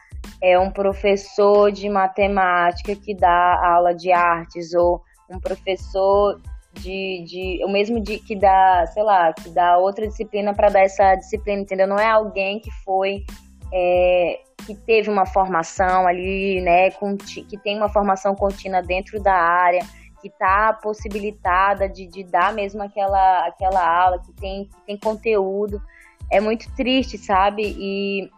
é 0.40 0.58
um 0.58 0.70
professor 0.70 1.70
de 1.70 1.88
matemática 1.88 2.94
que 2.96 3.14
dá 3.14 3.74
aula 3.74 3.94
de 3.94 4.12
artes 4.12 4.74
ou 4.74 5.02
um 5.30 5.38
professor 5.38 6.40
de, 6.74 7.24
de 7.24 7.64
o 7.64 7.68
mesmo 7.70 8.00
de 8.00 8.18
que 8.18 8.34
dá, 8.34 8.86
sei 8.86 9.02
lá, 9.02 9.32
que 9.32 9.50
dá 9.50 9.78
outra 9.78 10.06
disciplina 10.06 10.54
para 10.54 10.68
dar 10.68 10.80
essa 10.80 11.14
disciplina, 11.14 11.62
entendeu? 11.62 11.86
Não 11.86 11.98
é 11.98 12.08
alguém 12.08 12.60
que 12.60 12.70
foi 12.84 13.24
é, 13.72 14.40
que 14.66 14.74
teve 14.74 15.10
uma 15.10 15.26
formação 15.26 16.06
ali, 16.06 16.60
né, 16.60 16.90
que 16.90 17.58
tem 17.58 17.76
uma 17.76 17.88
formação 17.88 18.34
contínua 18.34 18.82
dentro 18.82 19.20
da 19.22 19.34
área, 19.34 19.80
que 20.20 20.28
está 20.28 20.72
possibilitada 20.72 21.88
de, 21.88 22.06
de 22.06 22.22
dar 22.22 22.52
mesmo 22.52 22.82
aquela, 22.82 23.46
aquela 23.46 24.04
aula, 24.04 24.20
que 24.20 24.32
tem, 24.34 24.66
que 24.66 24.80
tem 24.86 24.96
conteúdo. 24.96 25.82
É 26.30 26.40
muito 26.40 26.72
triste, 26.76 27.18
sabe? 27.18 27.62
E 27.76 28.30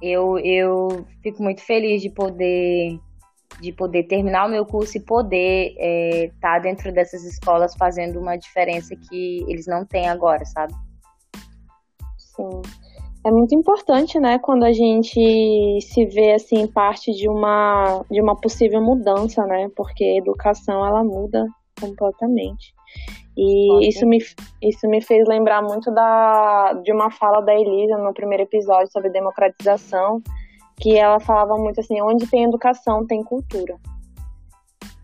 eu, 0.00 0.38
eu 0.38 1.06
fico 1.22 1.42
muito 1.42 1.60
feliz 1.62 2.00
de 2.00 2.08
poder 2.08 2.98
de 3.60 3.72
poder 3.72 4.04
terminar 4.04 4.46
o 4.46 4.50
meu 4.50 4.64
curso 4.64 4.96
e 4.96 5.00
poder 5.00 5.72
estar 5.72 5.78
é, 5.80 6.30
tá 6.40 6.58
dentro 6.58 6.92
dessas 6.92 7.24
escolas 7.24 7.74
fazendo 7.74 8.20
uma 8.20 8.36
diferença 8.36 8.94
que 8.94 9.44
eles 9.48 9.66
não 9.66 9.84
têm 9.84 10.08
agora, 10.08 10.44
sabe? 10.44 10.72
Sim. 12.16 12.62
É 13.24 13.30
muito 13.30 13.54
importante, 13.54 14.18
né, 14.20 14.38
quando 14.38 14.64
a 14.64 14.72
gente 14.72 15.80
se 15.82 16.06
vê 16.06 16.34
assim 16.34 16.66
parte 16.68 17.12
de 17.12 17.28
uma 17.28 18.04
de 18.10 18.22
uma 18.22 18.36
possível 18.36 18.80
mudança, 18.80 19.44
né? 19.44 19.68
Porque 19.76 20.04
a 20.04 20.16
educação 20.18 20.86
ela 20.86 21.02
muda 21.02 21.46
completamente. 21.80 22.72
E 23.36 23.88
isso 23.88 24.04
me, 24.04 24.18
isso 24.60 24.88
me 24.88 25.00
fez 25.00 25.28
lembrar 25.28 25.62
muito 25.62 25.92
da, 25.92 26.72
de 26.82 26.92
uma 26.92 27.08
fala 27.10 27.40
da 27.40 27.54
Elisa 27.54 27.96
no 27.96 28.12
primeiro 28.12 28.42
episódio 28.42 28.90
sobre 28.90 29.10
democratização, 29.10 30.20
que 30.80 30.96
ela 30.96 31.20
falava 31.20 31.56
muito 31.56 31.80
assim, 31.80 32.00
onde 32.00 32.26
tem 32.26 32.44
educação, 32.44 33.06
tem 33.06 33.22
cultura. 33.22 33.76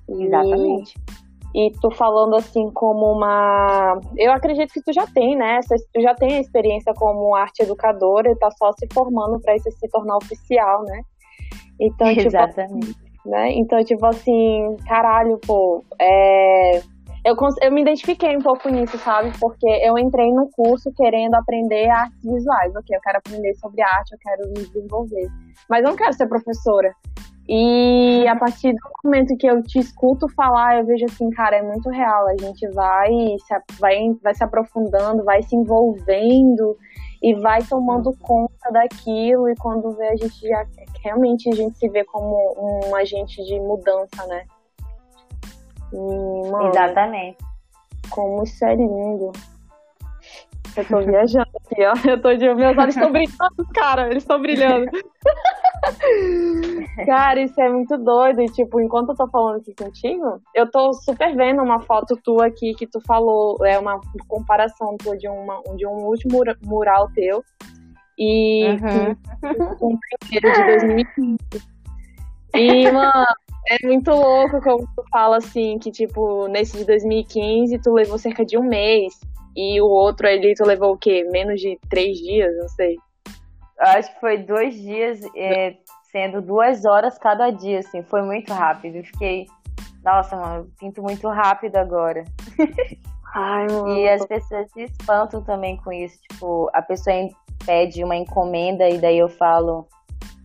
Exatamente. 0.08 0.94
E, 1.54 1.68
e 1.68 1.72
tu 1.80 1.90
falando 1.90 2.36
assim 2.36 2.70
como 2.70 3.12
uma. 3.12 4.00
Eu 4.16 4.32
acredito 4.32 4.72
que 4.72 4.82
tu 4.82 4.92
já 4.92 5.06
tem, 5.06 5.36
né? 5.36 5.60
Tu 5.92 6.00
já 6.00 6.14
tem 6.14 6.36
a 6.36 6.40
experiência 6.40 6.92
como 6.94 7.34
arte 7.34 7.62
educadora 7.62 8.30
e 8.30 8.36
tá 8.36 8.50
só 8.52 8.72
se 8.72 8.86
formando 8.92 9.40
para 9.40 9.56
isso 9.56 9.70
se 9.70 9.88
tornar 9.88 10.16
oficial, 10.16 10.82
né? 10.84 11.02
Então, 11.80 12.08
tipo, 12.08 12.26
Exatamente. 12.28 12.86
Tipo, 12.94 13.04
né? 13.26 13.52
Então, 13.52 13.82
tipo 13.84 14.04
assim, 14.06 14.76
caralho, 14.86 15.38
pô, 15.46 15.82
é 16.00 16.82
eu, 17.24 17.34
eu 17.62 17.72
me 17.72 17.80
identifiquei 17.80 18.36
um 18.36 18.42
pouco 18.42 18.68
nisso, 18.68 18.98
sabe? 18.98 19.32
Porque 19.40 19.66
eu 19.66 19.98
entrei 19.98 20.30
no 20.32 20.48
curso 20.50 20.92
querendo 20.94 21.34
aprender 21.34 21.88
artes 21.88 22.22
visuais. 22.22 22.74
Ok, 22.76 22.94
eu 22.94 23.00
quero 23.00 23.18
aprender 23.18 23.54
sobre 23.54 23.80
arte, 23.80 24.12
eu 24.12 24.18
quero 24.18 24.48
me 24.48 24.66
desenvolver. 24.66 25.28
Mas 25.68 25.82
eu 25.82 25.90
não 25.90 25.96
quero 25.96 26.12
ser 26.12 26.26
professora. 26.26 26.94
E 27.48 28.26
a 28.26 28.36
partir 28.36 28.72
do 28.72 28.78
momento 29.04 29.36
que 29.36 29.46
eu 29.46 29.62
te 29.62 29.78
escuto 29.78 30.26
falar, 30.34 30.78
eu 30.78 30.86
vejo 30.86 31.04
assim, 31.04 31.30
cara, 31.30 31.56
é 31.56 31.62
muito 31.62 31.88
real. 31.90 32.26
A 32.28 32.36
gente 32.38 32.66
vai 32.70 33.10
se, 33.38 33.78
vai, 33.78 33.98
vai 34.22 34.34
se 34.34 34.44
aprofundando, 34.44 35.24
vai 35.24 35.42
se 35.42 35.54
envolvendo 35.56 36.76
e 37.22 37.34
vai 37.34 37.62
tomando 37.62 38.14
conta 38.20 38.70
daquilo. 38.70 39.48
E 39.48 39.54
quando 39.56 39.90
vê, 39.92 40.08
a 40.08 40.16
gente 40.16 40.40
já 40.46 40.66
realmente 41.02 41.48
a 41.50 41.54
gente 41.54 41.76
se 41.78 41.88
vê 41.88 42.04
como 42.04 42.88
um 42.88 42.94
agente 42.96 43.42
de 43.44 43.60
mudança, 43.60 44.26
né? 44.26 44.44
E, 45.92 46.50
mano, 46.50 46.68
Exatamente. 46.68 47.38
Como 48.10 48.42
isso 48.42 48.64
é 48.64 48.74
lindo. 48.74 49.32
Eu 50.76 50.84
tô 50.86 51.00
viajando 51.00 51.50
aqui, 51.54 51.84
ó. 51.84 51.94
Eu 52.10 52.20
tô 52.20 52.34
de. 52.34 52.52
Meus 52.52 52.76
olhos 52.76 52.96
estão 52.96 53.12
brilhando, 53.12 53.72
cara. 53.74 54.10
Eles 54.10 54.24
estão 54.24 54.40
brilhando. 54.40 54.90
cara, 57.06 57.40
isso 57.40 57.60
é 57.60 57.68
muito 57.68 57.96
doido. 57.96 58.42
E, 58.42 58.46
tipo, 58.46 58.80
enquanto 58.80 59.10
eu 59.10 59.16
tô 59.16 59.28
falando 59.28 59.58
aqui 59.58 59.72
contigo, 59.74 60.40
eu 60.54 60.68
tô 60.68 60.92
super 60.92 61.36
vendo 61.36 61.62
uma 61.62 61.80
foto 61.80 62.16
tua 62.16 62.46
aqui 62.46 62.74
que 62.74 62.88
tu 62.88 63.00
falou. 63.06 63.56
É 63.64 63.78
uma 63.78 64.00
comparação 64.26 64.96
tua 64.96 65.16
de, 65.16 65.28
uma, 65.28 65.62
de 65.76 65.86
um 65.86 66.06
último 66.06 66.42
mural 66.64 67.08
teu. 67.14 67.44
E 68.18 68.66
uhum. 68.66 69.16
um 69.80 69.96
primeiro 69.98 70.52
de 70.52 70.64
2015. 70.78 71.38
E, 72.54 72.90
mano, 72.90 73.26
é 73.66 73.86
muito 73.86 74.10
louco 74.10 74.60
como 74.60 74.86
tu 74.94 75.04
fala 75.10 75.38
assim, 75.38 75.78
que 75.78 75.90
tipo, 75.90 76.48
nesse 76.48 76.78
de 76.78 76.84
2015 76.84 77.78
tu 77.78 77.92
levou 77.92 78.18
cerca 78.18 78.44
de 78.44 78.58
um 78.58 78.62
mês. 78.62 79.14
E 79.56 79.80
o 79.80 79.86
outro 79.86 80.26
ali 80.26 80.54
tu 80.54 80.64
levou 80.64 80.94
o 80.94 80.98
quê? 80.98 81.26
Menos 81.30 81.60
de 81.60 81.78
três 81.88 82.18
dias, 82.18 82.52
não 82.58 82.68
sei. 82.68 82.96
Acho 83.78 84.12
que 84.12 84.20
foi 84.20 84.38
dois 84.38 84.74
dias, 84.74 85.20
é, 85.36 85.76
sendo 86.10 86.42
duas 86.42 86.84
horas 86.84 87.18
cada 87.18 87.50
dia, 87.50 87.78
assim. 87.78 88.02
Foi 88.02 88.22
muito 88.22 88.52
rápido. 88.52 88.96
Eu 88.96 89.04
fiquei, 89.04 89.46
nossa, 90.04 90.36
mano, 90.36 90.70
pinto 90.78 91.02
muito 91.02 91.28
rápido 91.28 91.76
agora. 91.76 92.24
Ai, 93.34 93.66
mano. 93.68 93.96
E 93.96 94.08
as 94.08 94.24
pessoas 94.26 94.70
se 94.72 94.82
espantam 94.82 95.42
também 95.42 95.76
com 95.78 95.92
isso. 95.92 96.18
Tipo, 96.30 96.68
a 96.72 96.82
pessoa 96.82 97.16
pede 97.64 98.04
uma 98.04 98.16
encomenda 98.16 98.88
e 98.88 98.98
daí 98.98 99.18
eu 99.18 99.28
falo, 99.28 99.86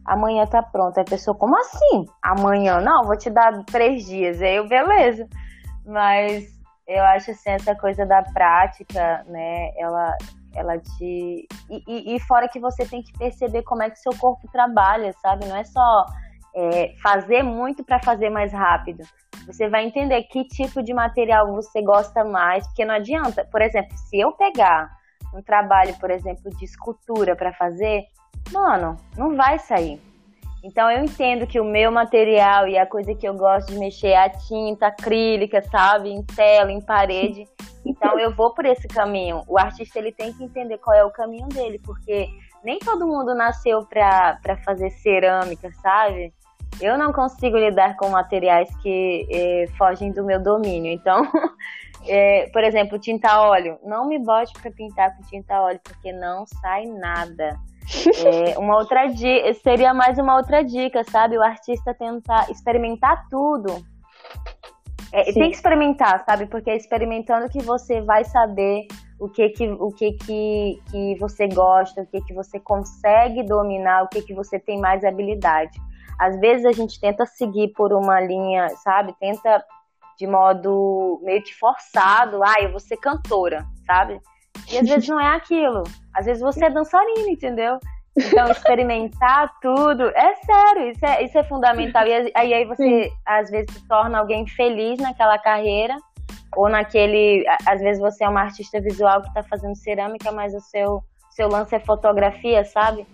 amanhã 0.10 0.46
tá 0.46 0.62
pronto. 0.62 0.98
Aí 0.98 1.04
a 1.04 1.10
pessoa, 1.10 1.38
como 1.38 1.58
assim? 1.58 2.06
Amanhã? 2.22 2.82
Não, 2.82 3.04
vou 3.04 3.18
te 3.18 3.30
dar 3.30 3.64
três 3.66 4.06
dias. 4.06 4.42
Aí 4.42 4.56
eu, 4.56 4.68
beleza. 4.68 5.28
Mas 5.86 6.46
eu 6.88 7.04
acho 7.04 7.32
assim, 7.32 7.52
essa 7.52 7.76
coisa 7.76 8.06
da 8.06 8.24
prática, 8.24 9.24
né? 9.28 9.72
Ela, 9.78 10.18
ela 10.56 10.78
te. 10.80 11.48
E, 11.70 11.84
e, 11.88 12.16
e 12.16 12.20
fora 12.22 12.50
que 12.50 12.60
você 12.60 12.86
tem 12.86 13.02
que 13.02 13.14
perceber 13.18 13.64
como 13.64 13.84
é 13.84 13.90
que 13.90 14.00
seu 14.00 14.12
corpo 14.18 14.48
trabalha, 14.52 15.14
sabe? 15.22 15.46
Não 15.46 15.56
é 15.56 15.64
só 15.64 16.06
é, 16.56 16.94
fazer 17.02 17.44
muito 17.44 17.84
para 17.84 18.00
fazer 18.00 18.30
mais 18.30 18.52
rápido. 18.52 19.04
Você 19.46 19.70
vai 19.70 19.86
entender 19.86 20.24
que 20.24 20.44
tipo 20.46 20.82
de 20.84 20.94
material 20.94 21.54
você 21.54 21.82
gosta 21.82 22.24
mais, 22.24 22.66
porque 22.68 22.86
não 22.86 22.96
adianta. 22.96 23.48
Por 23.52 23.62
exemplo, 23.62 23.96
se 23.98 24.20
eu 24.20 24.32
pegar 24.32 24.90
um 25.34 25.42
trabalho, 25.42 25.96
por 26.00 26.10
exemplo, 26.10 26.50
de 26.58 26.66
escultura 26.66 27.36
para 27.36 27.54
fazer, 27.54 28.04
mano, 28.52 28.98
não 29.18 29.36
vai 29.36 29.60
sair. 29.60 30.02
Então 30.64 30.92
eu 30.92 31.04
entendo 31.04 31.48
que 31.48 31.60
o 31.60 31.64
meu 31.64 31.92
material 31.92 32.68
e 32.68 32.78
a 32.78 32.86
coisa 32.86 33.16
que 33.16 33.28
eu 33.28 33.34
gosto 33.34 33.72
de 33.72 33.80
mexer 33.80 34.10
é 34.10 34.26
a 34.26 34.30
tinta 34.30 34.88
acrílica, 34.88 35.62
sabe, 35.62 36.10
em 36.10 36.22
tela, 36.24 36.72
em 36.72 36.82
parede. 36.82 37.48
Então 37.86 38.20
eu 38.20 38.36
vou 38.36 38.54
por 38.54 38.66
esse 38.66 38.88
caminho. 38.88 39.44
O 39.48 39.58
artista 39.58 40.00
ele 40.00 40.12
tem 40.12 40.34
que 40.34 40.44
entender 40.44 40.78
qual 40.80 40.96
é 40.96 41.04
o 41.04 41.12
caminho 41.12 41.48
dele, 41.48 41.80
porque 41.84 42.28
nem 42.64 42.78
todo 42.80 43.08
mundo 43.08 43.34
nasceu 43.34 43.86
para 43.86 44.58
fazer 44.66 44.90
cerâmica, 44.92 45.72
sabe? 45.82 46.34
Eu 46.82 46.98
não 46.98 47.12
consigo 47.12 47.58
lidar 47.58 47.96
com 47.96 48.10
materiais 48.10 48.70
que 48.82 49.28
eh, 49.30 49.68
fogem 49.78 50.12
do 50.12 50.24
meu 50.24 50.42
domínio. 50.42 50.92
Então, 50.92 51.24
é, 52.06 52.50
por 52.54 52.64
exemplo, 52.64 53.00
tinta 53.00 53.42
óleo. 53.42 53.78
Não 53.84 54.08
me 54.08 54.20
bote 54.20 54.54
para 54.62 54.72
pintar 54.72 55.16
com 55.16 55.24
tinta 55.24 55.62
óleo, 55.62 55.80
porque 55.84 56.14
não 56.14 56.46
sai 56.46 56.86
nada. 56.86 57.58
É, 58.26 58.58
uma 58.58 58.78
outra 58.78 59.08
dica, 59.08 59.54
seria 59.56 59.94
mais 59.94 60.18
uma 60.18 60.36
outra 60.36 60.64
dica, 60.64 61.04
sabe? 61.04 61.38
O 61.38 61.44
artista 61.44 61.94
tentar 61.94 62.50
experimentar 62.52 63.26
tudo. 63.30 63.84
É, 65.12 65.24
tem 65.34 65.50
que 65.50 65.56
experimentar, 65.56 66.24
sabe? 66.24 66.46
Porque 66.46 66.70
é 66.70 66.78
experimentando 66.78 67.50
que 67.50 67.62
você 67.64 68.02
vai 68.02 68.24
saber 68.26 68.86
o 69.20 69.28
que 69.28 69.50
que, 69.50 69.68
o 69.68 69.92
que, 69.92 70.14
que, 70.14 70.82
que 70.92 71.16
você 71.20 71.48
gosta, 71.48 72.02
o 72.02 72.06
que 72.06 72.22
que 72.22 72.34
você 72.34 72.60
consegue 72.60 73.44
dominar, 73.44 74.04
o 74.04 74.08
que 74.08 74.22
que 74.22 74.34
você 74.34 74.60
tem 74.60 74.80
mais 74.80 75.04
habilidade. 75.04 75.78
Às 76.20 76.40
vezes 76.40 76.66
a 76.66 76.72
gente 76.72 77.00
tenta 77.00 77.26
seguir 77.26 77.70
por 77.70 77.92
uma 77.92 78.20
linha, 78.22 78.70
sabe? 78.70 79.16
Tenta 79.20 79.64
de 80.18 80.28
modo 80.28 81.20
meio 81.24 81.42
que 81.42 81.56
forçado, 81.56 82.44
ah, 82.44 82.62
eu 82.62 82.72
vou 82.72 82.80
ser 82.80 82.98
cantora, 82.98 83.66
sabe? 83.86 84.20
E 84.72 84.78
às 84.78 84.88
vezes 84.88 85.08
não 85.08 85.20
é 85.20 85.36
aquilo. 85.36 85.84
Às 86.14 86.26
vezes 86.26 86.42
você 86.42 86.66
é 86.66 86.70
dançarina, 86.70 87.30
entendeu? 87.30 87.80
Então, 88.18 88.46
experimentar 88.52 89.52
tudo, 89.62 90.04
é 90.10 90.36
sério, 90.36 90.92
isso 90.92 91.06
é, 91.06 91.24
isso 91.24 91.38
é 91.38 91.44
fundamental. 91.44 92.06
E 92.06 92.32
aí, 92.36 92.54
aí 92.54 92.66
você, 92.66 93.12
às 93.26 93.50
vezes, 93.50 93.74
se 93.74 93.88
torna 93.88 94.20
alguém 94.20 94.46
feliz 94.48 95.00
naquela 95.00 95.38
carreira, 95.38 95.96
ou 96.56 96.70
naquele. 96.70 97.46
Às 97.66 97.82
vezes 97.82 98.02
você 98.02 98.24
é 98.24 98.30
uma 98.30 98.42
artista 98.42 98.80
visual 98.80 99.22
que 99.22 99.28
está 99.28 99.44
fazendo 99.44 99.76
cerâmica, 99.76 100.32
mas 100.32 100.54
o 100.54 100.60
seu, 100.60 101.04
seu 101.32 101.48
lance 101.48 101.76
é 101.76 101.80
fotografia, 101.80 102.64
sabe? 102.66 103.06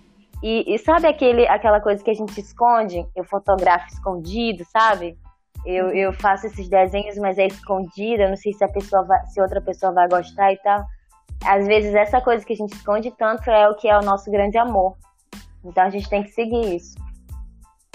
E, 0.43 0.73
e, 0.73 0.77
sabe 0.79 1.07
aquele, 1.07 1.47
aquela 1.47 1.79
coisa 1.79 2.03
que 2.03 2.11
a 2.11 2.13
gente 2.13 2.39
esconde? 2.39 3.05
Eu 3.15 3.23
fotografo 3.23 3.87
escondido, 3.87 4.63
sabe? 4.65 5.17
Eu, 5.65 5.89
eu 5.89 6.13
faço 6.13 6.45
esses 6.45 6.69
desenhos, 6.69 7.17
mas 7.17 7.37
é 7.37 7.47
escondido, 7.47 8.21
eu 8.21 8.29
não 8.29 8.35
sei 8.35 8.53
se 8.53 8.63
a 8.63 8.67
pessoa 8.67 9.03
vai, 9.03 9.25
se 9.27 9.41
outra 9.41 9.59
pessoa 9.59 9.91
vai 9.91 10.07
gostar 10.07 10.51
e 10.53 10.57
tal 10.57 10.85
às 11.45 11.65
vezes 11.67 11.93
essa 11.93 12.19
coisa 12.21 12.45
que 12.45 12.53
a 12.53 12.55
gente 12.55 12.73
esconde 12.73 13.11
tanto 13.11 13.49
é 13.49 13.69
o 13.69 13.75
que 13.75 13.87
é 13.87 13.97
o 13.97 14.03
nosso 14.03 14.29
grande 14.31 14.57
amor. 14.57 14.95
Então 15.63 15.83
a 15.83 15.89
gente 15.89 16.09
tem 16.09 16.23
que 16.23 16.29
seguir 16.29 16.75
isso. 16.75 16.95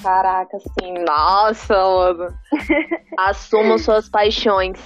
Caraca, 0.03 0.59
sim. 0.59 0.95
Nossa, 1.05 1.75
mano. 1.75 2.35
Assumam 3.19 3.79
suas 3.79 4.09
paixões. 4.09 4.79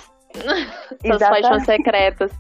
suas 1.03 1.21
paixões 1.21 1.65
secretas. 1.65 2.33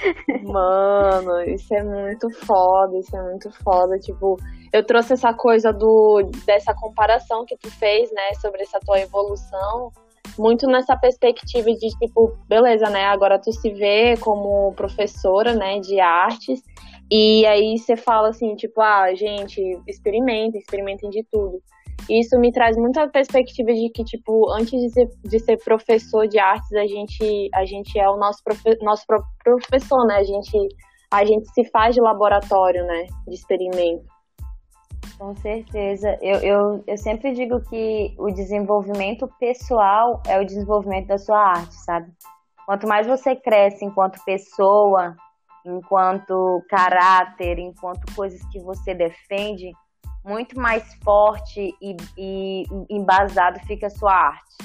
Mano, 0.44 1.42
isso 1.42 1.74
é 1.74 1.82
muito 1.82 2.30
foda, 2.46 2.98
isso 2.98 3.14
é 3.16 3.22
muito 3.22 3.50
foda. 3.62 3.98
Tipo, 3.98 4.38
eu 4.72 4.84
trouxe 4.84 5.14
essa 5.14 5.32
coisa 5.34 5.72
do 5.72 6.22
dessa 6.44 6.74
comparação 6.74 7.44
que 7.44 7.56
tu 7.56 7.70
fez, 7.70 8.10
né, 8.12 8.34
sobre 8.40 8.62
essa 8.62 8.78
tua 8.80 9.00
evolução 9.00 9.92
muito 10.40 10.66
nessa 10.66 10.96
perspectiva 10.96 11.70
de 11.70 11.88
tipo, 11.98 12.36
beleza, 12.48 12.88
né? 12.88 13.04
Agora 13.04 13.38
tu 13.38 13.52
se 13.52 13.70
vê 13.74 14.16
como 14.16 14.72
professora, 14.74 15.54
né, 15.54 15.78
de 15.80 16.00
artes, 16.00 16.62
e 17.10 17.44
aí 17.44 17.76
você 17.76 17.96
fala 17.96 18.28
assim, 18.28 18.54
tipo, 18.56 18.80
ah, 18.80 19.14
gente, 19.14 19.60
experimentem, 19.86 20.58
experimentem 20.58 21.10
de 21.10 21.22
tudo. 21.30 21.60
Isso 22.08 22.38
me 22.38 22.50
traz 22.50 22.76
muita 22.76 23.06
perspectiva 23.08 23.72
de 23.72 23.90
que, 23.90 24.02
tipo, 24.02 24.50
antes 24.52 24.70
de 24.70 24.90
ser, 24.90 25.08
de 25.24 25.38
ser 25.38 25.58
professor 25.58 26.26
de 26.26 26.38
artes, 26.38 26.72
a 26.72 26.86
gente, 26.86 27.48
a 27.54 27.64
gente 27.64 27.98
é 27.98 28.08
o 28.08 28.16
nosso, 28.16 28.42
profe, 28.42 28.76
nosso 28.82 29.04
professor, 29.44 30.06
né? 30.06 30.16
A 30.16 30.24
gente, 30.24 30.56
a 31.12 31.24
gente 31.24 31.46
se 31.52 31.68
faz 31.70 31.94
de 31.94 32.00
laboratório, 32.00 32.84
né? 32.86 33.06
De 33.28 33.34
experimento. 33.34 34.04
Com 35.20 35.36
certeza. 35.36 36.18
Eu, 36.22 36.38
eu, 36.38 36.84
eu 36.86 36.96
sempre 36.96 37.34
digo 37.34 37.60
que 37.68 38.14
o 38.16 38.30
desenvolvimento 38.30 39.28
pessoal 39.38 40.22
é 40.26 40.40
o 40.40 40.46
desenvolvimento 40.46 41.08
da 41.08 41.18
sua 41.18 41.38
arte, 41.38 41.74
sabe? 41.74 42.10
Quanto 42.64 42.88
mais 42.88 43.06
você 43.06 43.36
cresce 43.36 43.84
enquanto 43.84 44.24
pessoa, 44.24 45.14
enquanto 45.62 46.64
caráter, 46.70 47.58
enquanto 47.58 48.14
coisas 48.14 48.40
que 48.50 48.58
você 48.60 48.94
defende, 48.94 49.70
muito 50.24 50.58
mais 50.58 50.94
forte 51.04 51.70
e, 51.82 51.96
e 52.16 52.64
embasado 52.88 53.60
fica 53.66 53.88
a 53.88 53.90
sua 53.90 54.14
arte, 54.14 54.56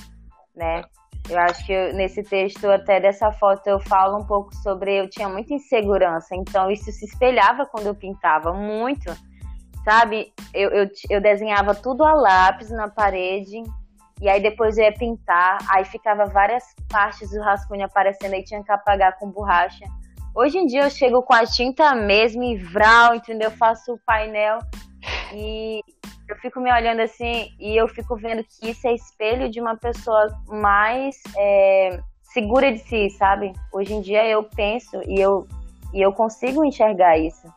né? 0.55 0.85
Eu 1.29 1.37
acho 1.37 1.65
que 1.65 1.73
eu, 1.73 1.93
nesse 1.93 2.23
texto, 2.23 2.65
até 2.67 3.01
dessa 3.01 3.29
foto, 3.29 3.67
eu 3.67 3.79
falo 3.81 4.19
um 4.19 4.25
pouco 4.25 4.55
sobre 4.55 5.01
eu 5.01 5.09
tinha 5.09 5.27
muita 5.27 5.53
insegurança, 5.53 6.33
então 6.33 6.71
isso 6.71 6.89
se 6.93 7.03
espelhava 7.03 7.65
quando 7.65 7.87
eu 7.87 7.95
pintava 7.95 8.53
muito 8.53 9.11
sabe? 9.85 10.33
Eu, 10.53 10.71
eu, 10.71 10.89
eu 11.09 11.21
desenhava 11.21 11.75
tudo 11.75 12.03
a 12.03 12.13
lápis 12.13 12.71
na 12.71 12.89
parede, 12.89 13.61
e 14.19 14.27
aí 14.27 14.41
depois 14.41 14.77
eu 14.77 14.83
ia 14.83 14.93
pintar, 14.93 15.59
aí 15.69 15.85
ficava 15.85 16.25
várias 16.25 16.63
partes 16.89 17.29
do 17.29 17.39
rascunho 17.41 17.85
aparecendo, 17.85 18.33
aí 18.33 18.43
tinha 18.43 18.63
que 18.63 18.71
apagar 18.71 19.17
com 19.19 19.29
borracha. 19.29 19.85
Hoje 20.35 20.57
em 20.57 20.65
dia 20.65 20.83
eu 20.83 20.89
chego 20.89 21.21
com 21.21 21.33
a 21.33 21.45
tinta 21.45 21.93
mesmo 21.93 22.43
e 22.43 22.57
vral, 22.57 23.15
entendeu? 23.15 23.49
Eu 23.49 23.55
faço 23.55 23.93
o 23.93 23.99
painel 24.05 24.59
e 25.33 25.81
eu 26.27 26.35
fico 26.37 26.59
me 26.59 26.73
olhando 26.73 27.01
assim 27.01 27.49
e 27.59 27.79
eu 27.79 27.87
fico 27.87 28.17
vendo 28.17 28.43
que 28.43 28.71
isso 28.71 28.87
é 28.87 28.93
espelho 28.93 29.49
de 29.49 29.61
uma 29.61 29.77
pessoa 29.77 30.27
mais 30.47 31.15
é, 31.37 31.99
segura 32.23 32.71
de 32.71 32.79
si, 32.79 33.09
sabe? 33.11 33.53
Hoje 33.71 33.93
em 33.93 34.01
dia 34.01 34.27
eu 34.27 34.43
penso 34.43 35.01
e 35.07 35.21
eu, 35.21 35.47
e 35.93 36.01
eu 36.01 36.11
consigo 36.11 36.65
enxergar 36.65 37.17
isso. 37.17 37.47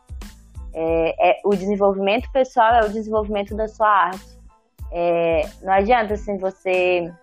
É, 0.81 1.31
é, 1.31 1.41
o 1.43 1.49
desenvolvimento 1.49 2.31
pessoal 2.31 2.73
é 2.75 2.85
o 2.85 2.89
desenvolvimento 2.89 3.53
da 3.53 3.67
sua 3.67 3.89
arte. 3.89 4.39
É, 4.93 5.41
não 5.61 5.73
adianta 5.73 6.13
assim 6.13 6.37
você 6.37 7.13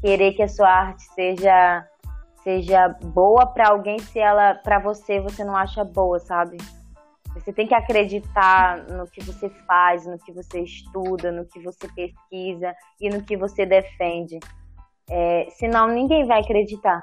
querer 0.00 0.32
que 0.32 0.42
a 0.42 0.48
sua 0.48 0.68
arte 0.68 1.04
seja 1.14 1.86
seja 2.42 2.88
boa 2.88 3.46
para 3.46 3.68
alguém 3.68 4.00
se 4.00 4.18
ela 4.18 4.56
para 4.56 4.80
você 4.80 5.20
você 5.20 5.44
não 5.44 5.56
acha 5.56 5.84
boa, 5.84 6.18
sabe? 6.18 6.56
Você 7.34 7.52
tem 7.52 7.68
que 7.68 7.74
acreditar 7.74 8.78
no 8.88 9.06
que 9.06 9.22
você 9.22 9.48
faz, 9.48 10.04
no 10.04 10.18
que 10.18 10.32
você 10.32 10.62
estuda, 10.62 11.30
no 11.30 11.46
que 11.46 11.60
você 11.60 11.86
pesquisa 11.86 12.74
e 13.00 13.08
no 13.08 13.22
que 13.22 13.36
você 13.36 13.64
defende. 13.64 14.40
É, 15.08 15.46
senão 15.50 15.86
ninguém 15.86 16.26
vai 16.26 16.40
acreditar. 16.40 16.98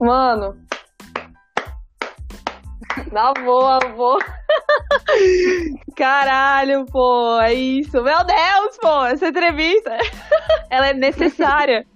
Mano, 0.00 0.58
na 3.12 3.32
boa, 3.32 3.78
boa. 3.96 4.18
Caralho, 5.96 6.86
pô, 6.86 7.40
é 7.40 7.54
isso. 7.54 8.02
Meu 8.02 8.24
Deus, 8.24 8.78
pô, 8.80 9.04
essa 9.04 9.28
entrevista, 9.28 9.96
ela 10.70 10.88
é 10.88 10.94
necessária. 10.94 11.86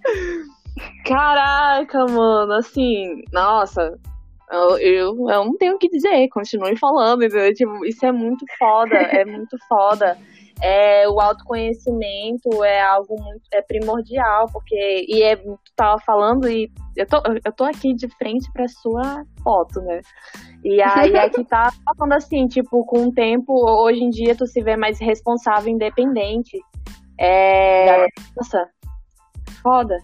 Caraca, 1.07 2.07
mano, 2.07 2.55
assim, 2.55 3.23
nossa, 3.33 3.99
eu, 4.51 4.79
eu, 4.79 5.31
eu 5.31 5.45
não 5.45 5.57
tenho 5.57 5.75
o 5.75 5.79
que 5.79 5.89
dizer, 5.89 6.29
continue 6.29 6.77
falando, 6.77 7.25
entendeu? 7.25 7.55
Tipo, 7.55 7.85
isso 7.85 8.05
é 8.05 8.13
muito 8.13 8.45
foda, 8.59 8.97
é 8.97 9.25
muito 9.25 9.57
foda 9.69 10.17
é, 10.63 11.09
o 11.09 11.21
autoconhecimento 11.21 12.63
é 12.63 12.81
algo 12.81 13.21
muito 13.21 13.43
é 13.53 13.61
primordial, 13.61 14.47
porque 14.53 15.05
e 15.09 15.23
é, 15.23 15.35
tu 15.35 15.59
tava 15.75 16.01
falando 16.07 16.49
e 16.49 16.71
eu 16.97 17.07
tô, 17.07 17.21
eu 17.45 17.53
tô 17.53 17.65
aqui 17.65 17.93
de 17.95 18.09
frente 18.17 18.51
para 18.53 18.69
sua 18.69 19.25
foto, 19.43 19.81
né? 19.81 20.01
E 20.63 20.81
aí 20.81 21.17
aqui 21.19 21.45
tá 21.45 21.73
falando 21.99 22.13
assim, 22.13 22.47
tipo, 22.47 22.85
com 22.87 23.09
o 23.09 23.13
tempo, 23.13 23.53
hoje 23.53 24.05
em 24.05 24.11
dia 24.11 24.37
tu 24.37 24.47
se 24.47 24.63
vê 24.63 24.77
mais 24.77 25.01
responsável, 25.01 25.69
independente. 25.69 26.57
É, 27.19 28.07
nossa, 28.37 28.69
foda. 29.63 29.97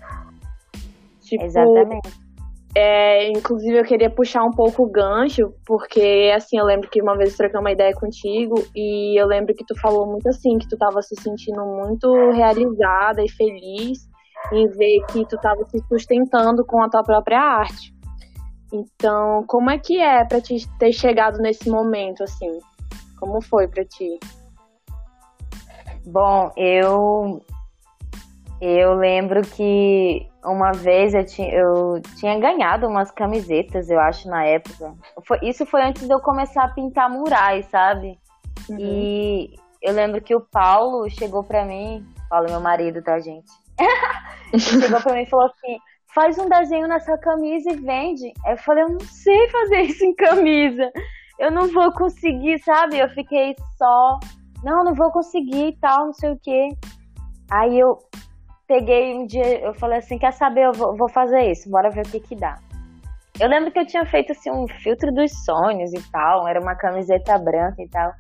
Tipo, 1.23 1.45
Exatamente 1.45 2.28
é, 2.75 3.31
inclusive, 3.31 3.79
eu 3.79 3.85
queria 3.85 4.11
puxar 4.11 4.45
um 4.45 4.51
pouco 4.51 4.85
o 4.85 4.91
gancho, 4.91 5.53
porque, 5.67 6.33
assim, 6.35 6.59
eu 6.59 6.65
lembro 6.65 6.89
que 6.89 7.03
uma 7.03 7.17
vez 7.17 7.31
eu 7.31 7.37
troquei 7.39 7.61
uma 7.61 7.73
ideia 7.73 7.93
contigo 7.95 8.55
e 8.75 9.21
eu 9.21 9.27
lembro 9.27 9.55
que 9.55 9.65
tu 9.65 9.79
falou 9.81 10.07
muito 10.07 10.29
assim, 10.29 10.59
que 10.59 10.69
tu 10.69 10.77
tava 10.77 11.01
se 11.03 11.15
sentindo 11.21 11.65
muito 11.65 12.13
realizada 12.33 13.23
e 13.23 13.29
feliz 13.31 13.99
em 14.53 14.69
ver 14.69 15.01
que 15.11 15.27
tu 15.27 15.37
tava 15.39 15.65
se 15.65 15.79
sustentando 15.89 16.65
com 16.65 16.83
a 16.83 16.89
tua 16.89 17.03
própria 17.03 17.41
arte. 17.41 17.95
Então, 18.73 19.45
como 19.47 19.71
é 19.71 19.79
que 19.79 19.99
é 19.99 20.25
para 20.25 20.41
te 20.41 20.57
ter 20.79 20.93
chegado 20.93 21.39
nesse 21.39 21.71
momento, 21.71 22.23
assim? 22.23 22.59
Como 23.19 23.41
foi 23.41 23.67
para 23.67 23.85
ti? 23.85 24.19
Bom, 26.07 26.53
eu 26.57 27.43
eu 28.61 28.95
lembro 28.95 29.43
que 29.43 30.29
uma 30.45 30.73
vez 30.73 31.15
eu 31.15 31.25
tinha, 31.25 31.53
eu 31.53 32.01
tinha 32.17 32.39
ganhado 32.39 32.87
umas 32.87 33.11
camisetas, 33.11 33.89
eu 33.89 34.01
acho, 34.01 34.29
na 34.29 34.45
época. 34.45 34.95
Foi, 35.27 35.39
isso 35.43 35.65
foi 35.67 35.83
antes 35.83 36.07
de 36.07 36.13
eu 36.13 36.21
começar 36.21 36.65
a 36.65 36.69
pintar 36.69 37.11
murais, 37.11 37.67
sabe? 37.67 38.19
Uhum. 38.69 38.77
E, 38.79 39.55
eu 39.83 39.93
lembro 39.93 40.21
que 40.21 40.35
o 40.35 40.41
Paulo 40.41 41.09
chegou 41.09 41.45
pra 41.45 41.65
mim, 41.65 42.05
Paulo 42.29 42.47
é 42.49 42.51
meu 42.51 42.61
marido, 42.61 43.03
tá, 43.03 43.19
gente? 43.21 43.51
chegou 44.59 45.01
pra 45.01 45.15
mim 45.15 45.23
e 45.23 45.27
falou 45.27 45.47
assim: 45.47 45.79
faz 46.13 46.37
um 46.39 46.49
desenho 46.49 46.89
nessa 46.89 47.17
camisa 47.19 47.71
e 47.71 47.77
vende. 47.77 48.33
Aí 48.45 48.55
eu 48.55 48.59
falei, 48.59 48.85
eu 48.85 48.91
não 48.91 49.01
sei 49.01 49.49
fazer 49.51 49.83
isso 49.83 50.05
em 50.05 50.15
camisa. 50.15 50.91
Eu 51.39 51.53
não 51.53 51.69
vou 51.69 51.93
conseguir, 51.93 52.59
sabe? 52.65 52.99
Eu 52.99 53.09
fiquei 53.11 53.55
só, 53.77 54.19
não, 54.65 54.83
não 54.83 54.95
vou 54.95 55.13
conseguir 55.13 55.69
e 55.69 55.77
tal, 55.77 56.07
não 56.07 56.13
sei 56.13 56.33
o 56.33 56.41
quê. 56.43 56.71
Aí 57.51 57.79
eu 57.79 57.99
peguei 58.69 59.15
um 59.15 59.27
dia, 59.27 59.61
eu 59.61 59.73
falei 59.75 59.99
assim, 59.99 60.19
quer 60.19 60.33
saber, 60.33 60.67
eu 60.67 60.73
vou, 60.73 60.95
vou 60.95 61.09
fazer 61.09 61.51
isso, 61.51 61.71
bora 61.71 61.91
ver 61.91 62.07
o 62.07 62.11
que 62.11 62.21
que 62.21 62.37
dá. 62.37 62.59
Eu 63.41 63.49
lembro 63.49 63.71
que 63.71 63.79
eu 63.79 63.87
tinha 63.87 64.05
feito 64.05 64.33
assim 64.33 64.51
um 64.51 64.69
filtro 64.69 65.13
dos 65.13 65.33
sonhos 65.45 65.93
e 65.95 66.11
tal, 66.13 66.47
era 66.47 66.61
uma 66.61 66.75
camiseta 66.75 67.39
branca 67.39 67.83
e 67.83 67.89
tal. 67.89 68.13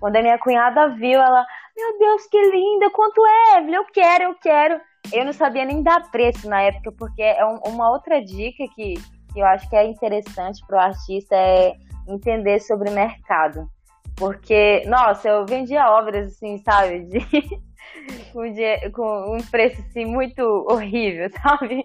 Quando 0.00 0.16
a 0.16 0.22
minha 0.22 0.38
cunhada 0.38 0.88
viu, 0.88 1.20
ela, 1.20 1.46
meu 1.76 1.98
Deus, 1.98 2.26
que 2.26 2.50
linda, 2.50 2.90
quanto 2.90 3.24
é, 3.24 3.58
Evelyn? 3.58 3.76
Eu 3.76 3.84
quero, 3.84 4.24
eu 4.24 4.34
quero. 4.34 4.80
Eu 5.12 5.24
não 5.24 5.32
sabia 5.32 5.64
nem 5.64 5.82
dar 5.82 6.10
preço 6.10 6.48
na 6.48 6.62
época, 6.62 6.90
porque 6.98 7.22
é 7.22 7.44
um, 7.44 7.58
uma 7.66 7.90
outra 7.90 8.24
dica 8.24 8.64
que, 8.74 8.94
que 9.32 9.38
eu 9.38 9.46
acho 9.46 9.68
que 9.68 9.76
é 9.76 9.86
interessante 9.86 10.64
para 10.66 10.76
o 10.78 10.80
artista 10.80 11.36
é 11.36 11.74
entender 12.08 12.58
sobre 12.60 12.90
mercado. 12.90 13.68
Porque, 14.16 14.84
nossa, 14.86 15.28
eu 15.28 15.44
vendia 15.46 15.90
obras 15.90 16.32
assim, 16.32 16.58
sabe, 16.58 17.00
de, 17.06 17.18
com, 18.32 18.52
de, 18.52 18.90
com 18.90 19.36
um 19.36 19.42
preço 19.50 19.80
assim 19.82 20.04
muito 20.04 20.42
horrível, 20.68 21.28
sabe? 21.42 21.84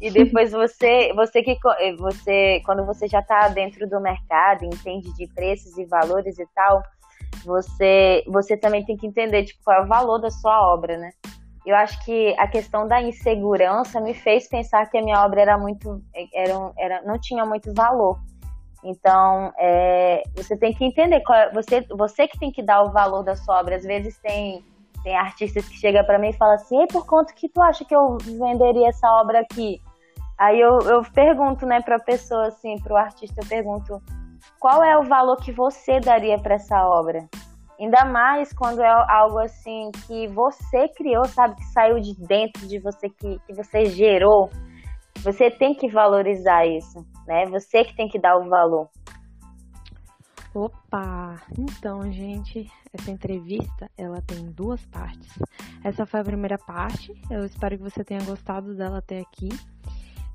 E 0.00 0.10
depois 0.10 0.52
você, 0.52 1.12
você 1.14 1.42
que 1.42 1.56
você, 1.98 2.60
quando 2.66 2.84
você 2.84 3.08
já 3.08 3.20
está 3.20 3.48
dentro 3.48 3.88
do 3.88 4.00
mercado, 4.00 4.64
entende 4.64 5.12
de 5.14 5.26
preços 5.28 5.76
e 5.78 5.86
valores 5.86 6.38
e 6.38 6.46
tal, 6.54 6.82
você, 7.44 8.22
você 8.26 8.56
também 8.56 8.84
tem 8.84 8.96
que 8.96 9.06
entender 9.06 9.44
tipo, 9.44 9.60
qual 9.64 9.78
é 9.78 9.84
o 9.84 9.88
valor 9.88 10.18
da 10.18 10.30
sua 10.30 10.72
obra, 10.72 10.96
né? 10.96 11.10
Eu 11.64 11.74
acho 11.76 12.04
que 12.04 12.34
a 12.38 12.46
questão 12.46 12.86
da 12.86 13.00
insegurança 13.00 13.98
me 13.98 14.12
fez 14.12 14.46
pensar 14.48 14.84
que 14.90 14.98
a 14.98 15.02
minha 15.02 15.24
obra 15.24 15.40
era 15.40 15.56
muito, 15.56 16.02
era, 16.34 16.72
era 16.78 17.02
não 17.02 17.18
tinha 17.18 17.46
muito 17.46 17.72
valor. 17.72 18.18
Então, 18.84 19.50
é, 19.58 20.22
você 20.36 20.56
tem 20.56 20.74
que 20.74 20.84
entender, 20.84 21.22
é, 21.30 21.50
você, 21.52 21.80
você 21.90 22.28
que 22.28 22.38
tem 22.38 22.52
que 22.52 22.62
dar 22.62 22.82
o 22.82 22.92
valor 22.92 23.22
da 23.22 23.34
sua 23.34 23.58
obra. 23.58 23.76
Às 23.76 23.84
vezes 23.84 24.18
tem, 24.18 24.62
tem 25.02 25.16
artistas 25.16 25.66
que 25.66 25.76
chegam 25.76 26.04
para 26.04 26.18
mim 26.18 26.28
e 26.28 26.36
falam 26.36 26.54
assim, 26.54 26.86
por 26.88 27.06
quanto 27.06 27.34
que 27.34 27.48
tu 27.48 27.62
acha 27.62 27.84
que 27.84 27.96
eu 27.96 28.18
venderia 28.18 28.88
essa 28.88 29.08
obra 29.20 29.40
aqui? 29.40 29.80
Aí 30.38 30.60
eu, 30.60 30.78
eu 30.80 31.02
pergunto, 31.14 31.64
né, 31.64 31.80
pra 31.80 31.98
pessoa, 31.98 32.48
assim, 32.48 32.76
pro 32.82 32.96
artista, 32.96 33.40
eu 33.40 33.48
pergunto, 33.48 34.02
qual 34.60 34.84
é 34.84 34.98
o 34.98 35.04
valor 35.04 35.36
que 35.36 35.52
você 35.52 35.98
daria 36.00 36.38
para 36.38 36.56
essa 36.56 36.76
obra? 36.86 37.26
Ainda 37.80 38.04
mais 38.04 38.52
quando 38.52 38.82
é 38.82 39.04
algo 39.08 39.38
assim 39.38 39.90
que 40.06 40.28
você 40.28 40.88
criou, 40.88 41.24
sabe? 41.24 41.56
Que 41.56 41.64
saiu 41.66 42.00
de 42.00 42.14
dentro 42.26 42.66
de 42.66 42.78
você, 42.78 43.08
que, 43.08 43.38
que 43.46 43.52
você 43.52 43.86
gerou. 43.86 44.50
Você 45.24 45.50
tem 45.50 45.74
que 45.74 45.88
valorizar 45.88 46.66
isso, 46.66 47.02
né? 47.26 47.46
Você 47.46 47.82
que 47.82 47.96
tem 47.96 48.08
que 48.08 48.18
dar 48.18 48.36
o 48.36 48.46
valor. 48.46 48.90
Opa! 50.54 51.40
Então, 51.58 52.12
gente, 52.12 52.70
essa 52.92 53.10
entrevista, 53.10 53.90
ela 53.96 54.20
tem 54.20 54.44
duas 54.50 54.84
partes. 54.84 55.32
Essa 55.82 56.04
foi 56.04 56.20
a 56.20 56.24
primeira 56.24 56.58
parte. 56.58 57.10
Eu 57.30 57.42
espero 57.42 57.78
que 57.78 57.82
você 57.82 58.04
tenha 58.04 58.22
gostado 58.22 58.74
dela 58.76 58.98
até 58.98 59.20
aqui. 59.20 59.48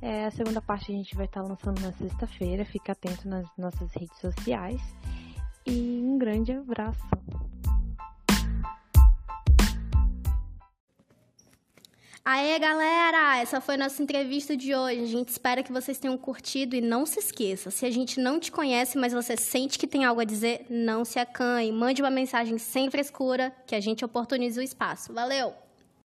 É, 0.02 0.26
a 0.26 0.32
segunda 0.32 0.60
parte 0.60 0.92
a 0.92 0.96
gente 0.96 1.16
vai 1.16 1.26
estar 1.26 1.44
lançando 1.44 1.80
na 1.82 1.92
sexta-feira. 1.92 2.66
Fica 2.66 2.94
atento 2.94 3.30
nas 3.30 3.46
nossas 3.56 3.94
redes 3.94 4.18
sociais. 4.18 4.82
E 5.68 6.02
um 6.04 6.18
grande 6.18 6.52
abraço. 6.52 7.08
Aê, 12.24 12.60
galera! 12.60 13.38
Essa 13.38 13.60
foi 13.62 13.78
nossa 13.78 14.04
entrevista 14.04 14.56
de 14.56 14.76
hoje. 14.76 15.02
A 15.02 15.06
gente 15.06 15.30
espera 15.30 15.64
que 15.64 15.72
vocês 15.72 15.98
tenham 15.98 16.18
curtido 16.18 16.76
e 16.76 16.82
não 16.82 17.06
se 17.06 17.20
esqueça, 17.20 17.72
se 17.72 17.86
a 17.86 17.90
gente 17.90 18.20
não 18.20 18.40
te 18.40 18.52
conhece, 18.52 18.98
mas 18.98 19.14
você 19.14 19.36
sente 19.36 19.80
que 19.80 19.88
tem 19.88 20.06
algo 20.06 20.22
a 20.22 20.26
dizer, 20.26 20.66
não 20.70 21.04
se 21.04 21.18
acanhe. 21.18 21.72
Mande 21.72 22.02
uma 22.02 22.12
mensagem 22.12 22.58
sem 22.58 22.90
frescura 22.92 23.52
que 23.66 23.76
a 23.76 23.80
gente 23.80 24.06
oportuniza 24.06 24.62
o 24.62 24.64
espaço. 24.64 25.14
Valeu! 25.14 25.69